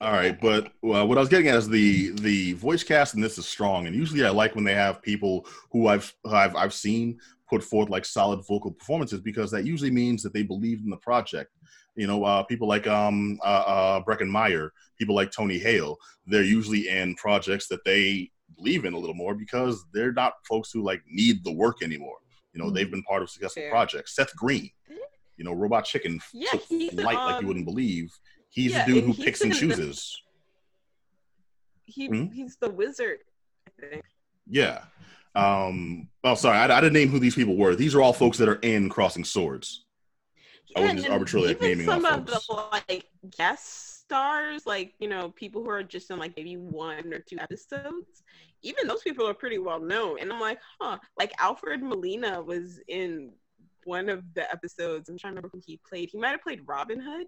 [0.00, 3.20] All right, but well, what I was getting at is the the voice cast in
[3.20, 6.72] this is strong, and usually I like when they have people who I've I've I've
[6.72, 7.18] seen
[7.50, 10.96] put forth like solid vocal performances because that usually means that they believed in the
[10.96, 11.50] project.
[12.00, 16.42] You know, uh, people like um uh, uh Breckin Meyer, people like Tony Hale, they're
[16.58, 20.82] usually in projects that they believe in a little more because they're not folks who
[20.82, 22.16] like need the work anymore.
[22.54, 23.70] You know, they've been part of successful Fair.
[23.70, 24.14] projects.
[24.16, 24.70] Seth Green,
[25.36, 28.08] you know, Robot Chicken Yeah, took he's, flight like you um, wouldn't believe.
[28.48, 30.18] He's yeah, the dude who picks and the- chooses.
[31.84, 32.26] He Hmm?
[32.32, 33.18] he's the wizard.
[33.68, 34.04] I think.
[34.48, 34.84] Yeah.
[35.34, 36.08] Um.
[36.24, 37.74] Oh, sorry, I, I didn't name who these people were.
[37.76, 39.84] These are all folks that are in Crossing Swords.
[40.76, 43.06] I wasn't just arbitrarily, like, even naming some off of the like
[43.36, 47.38] guest stars, like you know, people who are just in like maybe one or two
[47.38, 48.22] episodes.
[48.62, 50.98] Even those people are pretty well known, and I'm like, huh.
[51.18, 53.32] Like Alfred Molina was in
[53.84, 55.08] one of the episodes.
[55.08, 56.10] I'm trying to remember who he played.
[56.10, 57.26] He might have played Robin Hood.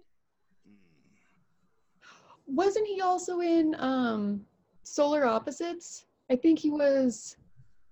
[2.45, 4.45] Wasn't he also in um
[4.83, 6.05] Solar Opposites?
[6.29, 7.37] I think he was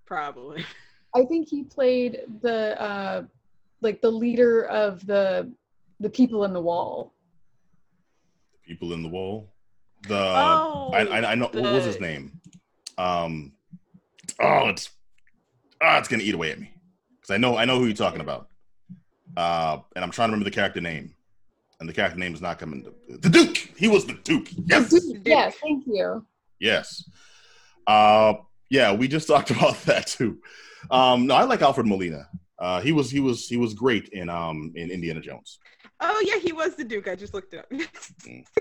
[0.05, 0.65] Probably.
[1.15, 3.23] I think he played the uh
[3.81, 5.51] like the leader of the
[5.99, 7.13] the people in the wall.
[8.53, 9.53] The people in the wall.
[10.07, 12.39] The oh, I, I I know what was his name.
[12.97, 13.53] Um.
[14.39, 14.89] Oh, it's
[15.81, 16.73] ah, it's gonna eat away at me
[17.19, 18.47] because I know I know who you're talking about.
[19.37, 21.15] Uh, and I'm trying to remember the character name,
[21.79, 22.83] and the character name is not coming.
[22.83, 23.57] To, the Duke.
[23.77, 24.47] He was the Duke.
[24.65, 24.89] Yes.
[24.89, 26.25] Dude, yes, thank you.
[26.59, 27.09] Yes.
[27.87, 28.33] Uh,
[28.69, 30.39] yeah, we just talked about that too.
[30.89, 32.27] Um, no, I like Alfred Molina.
[32.61, 35.59] Uh, he was he was he was great in um in Indiana Jones.
[35.99, 37.07] Oh yeah, he was the Duke.
[37.07, 37.69] I just looked it up.
[37.71, 38.45] Mm.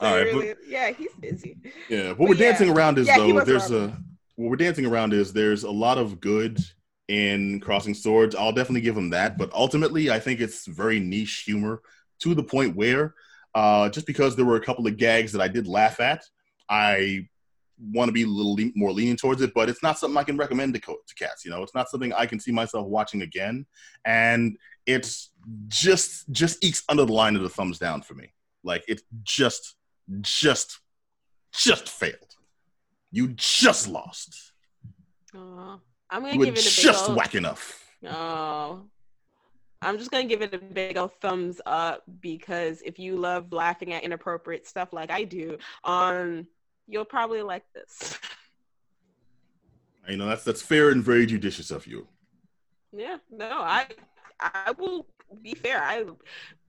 [0.00, 1.56] So All right, but- yeah, he's busy.
[1.88, 2.50] Yeah, what But we're yeah.
[2.50, 3.90] dancing around is Yeah, though there's Robin.
[3.90, 3.96] a
[4.34, 6.58] what we're dancing around is there's a lot of good
[7.06, 8.34] in Crossing Swords.
[8.34, 11.82] I'll definitely give him that, but ultimately I think it's very niche humor
[12.20, 13.14] to the point where
[13.54, 16.24] uh, just because there were a couple of gags that I did laugh at,
[16.68, 17.28] I
[17.92, 19.52] want to be a little le- more leaning towards it.
[19.54, 21.44] But it's not something I can recommend to, co- to cats.
[21.44, 23.66] You know, it's not something I can see myself watching again,
[24.04, 24.56] and
[24.86, 25.30] it's
[25.68, 28.32] just just ekes under the line of the thumbs down for me.
[28.64, 29.74] Like it just
[30.20, 30.80] just
[31.52, 32.36] just failed.
[33.10, 34.52] You just lost.
[35.34, 35.78] Aw.
[36.10, 37.82] I'm gonna You give it a big just ol- whack enough.
[38.08, 38.82] Oh.
[39.84, 43.92] I'm just gonna give it a big old thumbs up because if you love laughing
[43.92, 46.46] at inappropriate stuff like I do, um,
[46.88, 48.18] you'll probably like this.
[50.08, 52.08] You know that's that's fair and very judicious of you.
[52.92, 53.86] yeah, no, I
[54.40, 55.06] I will
[55.42, 55.80] be fair.
[55.82, 56.04] I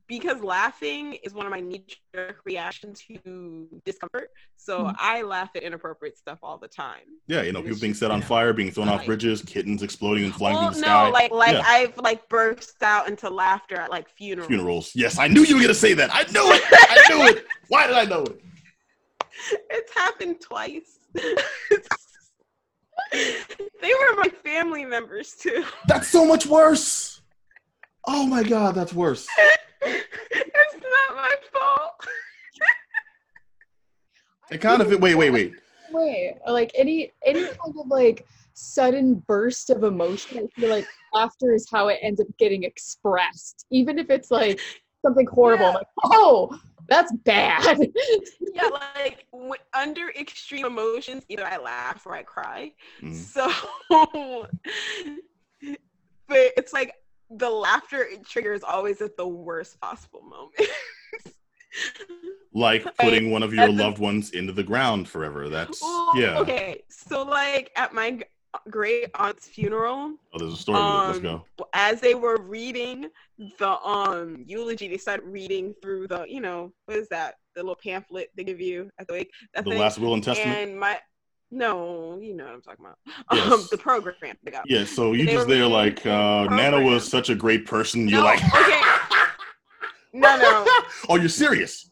[0.05, 4.29] because laughing is one of my knee-jerk reactions to discomfort.
[4.57, 4.95] So Mhm.
[4.99, 7.05] I laugh at inappropriate stuff all the time.
[7.25, 10.35] Yeah, you know people being set on fire, being thrown off bridges, kittens exploding and
[10.35, 11.09] flying Well, through the no, sky.
[11.09, 11.63] like like Yeah.
[11.65, 14.47] I've like burst out into laughter at like funerals.
[14.47, 14.91] Funerals.
[14.93, 16.11] Yes, I knew you were gonna say that.
[16.13, 16.61] I knew it.
[16.71, 17.47] I knew it.
[17.69, 18.39] Why did I know it?
[19.69, 20.99] it's happened twice.
[21.13, 21.23] they
[23.93, 25.63] were my family members too.
[25.87, 27.21] That's so much worse.
[28.07, 29.27] Oh my god, that's worse.
[29.81, 32.07] it's not my fault.
[34.51, 35.53] It kind of wait, wait, wait.
[35.91, 40.39] Way like any any kind of like sudden burst of emotion.
[40.39, 44.59] I feel like laughter is how it ends up getting expressed, even if it's like
[45.03, 45.67] something horrible.
[45.67, 45.73] Yeah.
[45.73, 47.79] like, oh, That's bad.
[48.53, 52.73] yeah, like w- under extreme emotions, either I laugh or I cry.
[53.01, 53.15] Mhm.
[53.15, 53.49] So,
[56.27, 56.93] but it's like
[57.29, 60.53] the laughter it triggers always at the worst possible moment.
[62.55, 65.49] Like putting one of your at the- loved ones into the ground forever.
[65.49, 66.37] That's Well, yeah.
[66.37, 68.23] Okay, so like at my g-
[68.69, 70.83] great aunt's funeral, Oh, there's a story it.
[70.83, 71.45] Let's Um, go.
[71.73, 73.07] as they were reading
[73.59, 77.75] the um eulogy, they started reading through the you know what is that the little
[77.75, 79.31] pamphlet they give you at the wake.
[79.55, 79.77] The thing.
[79.77, 80.57] last will and testament.
[80.57, 80.99] and my
[81.51, 82.97] no, you know what I'm talking about.
[83.31, 83.51] Yes.
[83.53, 84.15] Um, the program.
[84.43, 84.63] They got.
[84.67, 88.07] Yeah, so you just there like the uh Nana was such a great person.
[88.07, 88.81] You're No, like okay.
[90.15, 90.65] No, no,
[91.09, 91.89] Oh, you're serious.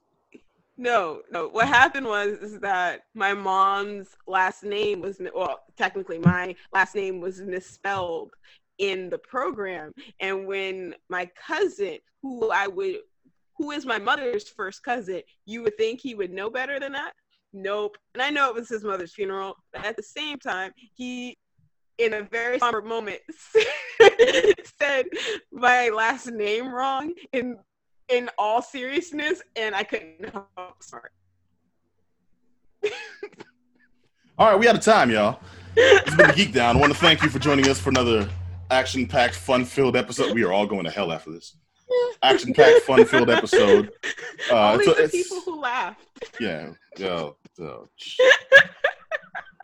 [0.82, 1.48] No, no.
[1.48, 7.22] What happened was is that my mom's last name was well, technically my last name
[7.22, 8.32] was misspelled
[8.80, 12.96] in the program, and when my cousin, who I would,
[13.58, 17.14] who is my mother's first cousin, you would think he would know better than that.
[17.54, 17.98] Nope.
[18.16, 21.38] And I know it was his mother's funeral, but at the same time, he,
[22.00, 23.20] in a very somber moment,
[24.80, 25.06] said
[25.52, 27.60] my last name wrong in
[28.12, 31.12] in all seriousness, and I couldn't help but smart.
[34.38, 35.40] All right, we out of time, y'all.
[35.76, 36.76] It's been the Geek Down.
[36.76, 38.28] I want to thank you for joining us for another
[38.72, 40.34] action-packed, fun-filled episode.
[40.34, 41.56] We are all going to hell after this.
[42.24, 43.92] Action-packed, fun-filled episode.
[44.52, 46.02] Uh, Only it's, the it's- people who laughed.
[46.40, 47.30] yeah, yeah.
[47.56, 47.88] so-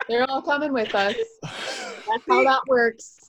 [0.08, 1.16] They're all coming with us.
[1.42, 3.27] That's how that works.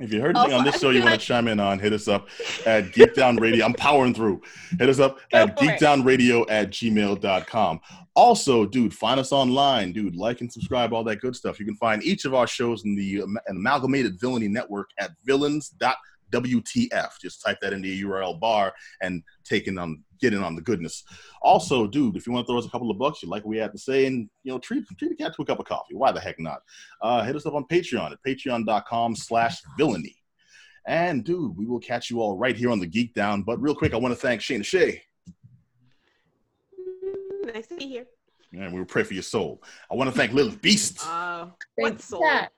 [0.00, 1.78] If you heard anything oh, Also, on this show you want to chime in on,
[1.78, 2.28] hit us up
[2.66, 3.64] at Geek Down Radio.
[3.64, 4.42] I'm powering through.
[4.78, 7.80] Hit us up Go at geekdownradio at gmail.com.
[8.16, 9.92] Also, dude, find us online.
[9.92, 11.60] Dude, like and subscribe, all that good stuff.
[11.60, 17.10] You can find each of our shows in the Am- Amalgamated Villainy Network at villains.wtf.
[17.22, 20.62] Just type that into your URL bar and take in on get in on the
[20.62, 21.04] goodness.
[21.42, 23.50] Also, dude, if you want to throw us a couple of bucks, you like what
[23.50, 25.66] we have to say, and you know, treat treat a cat to a cup of
[25.66, 25.94] coffee.
[25.94, 26.60] Why the heck not?
[27.02, 30.16] Uh, hit us up on Patreon at patreon.com slash villainy.
[30.86, 33.42] And dude, we will catch you all right here on the Geek Down.
[33.42, 35.02] But real quick, I want to thank Shayna Shay.
[37.44, 38.06] Nice to be here.
[38.52, 39.62] And we will pray for your soul.
[39.90, 41.06] I want to thank Lilith Beest.
[41.06, 41.46] Uh,
[41.76, 42.22] what Thanks, soul?
[42.22, 42.52] Kat.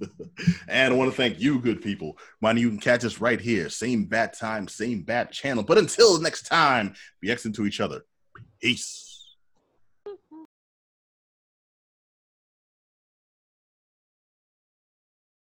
[0.68, 2.18] and I want to thank you, good people.
[2.40, 3.68] Mind you, you can catch us right here.
[3.68, 5.62] Same bat time, same bat channel.
[5.62, 8.02] But until next time, be excellent to each other.
[8.60, 9.09] Peace.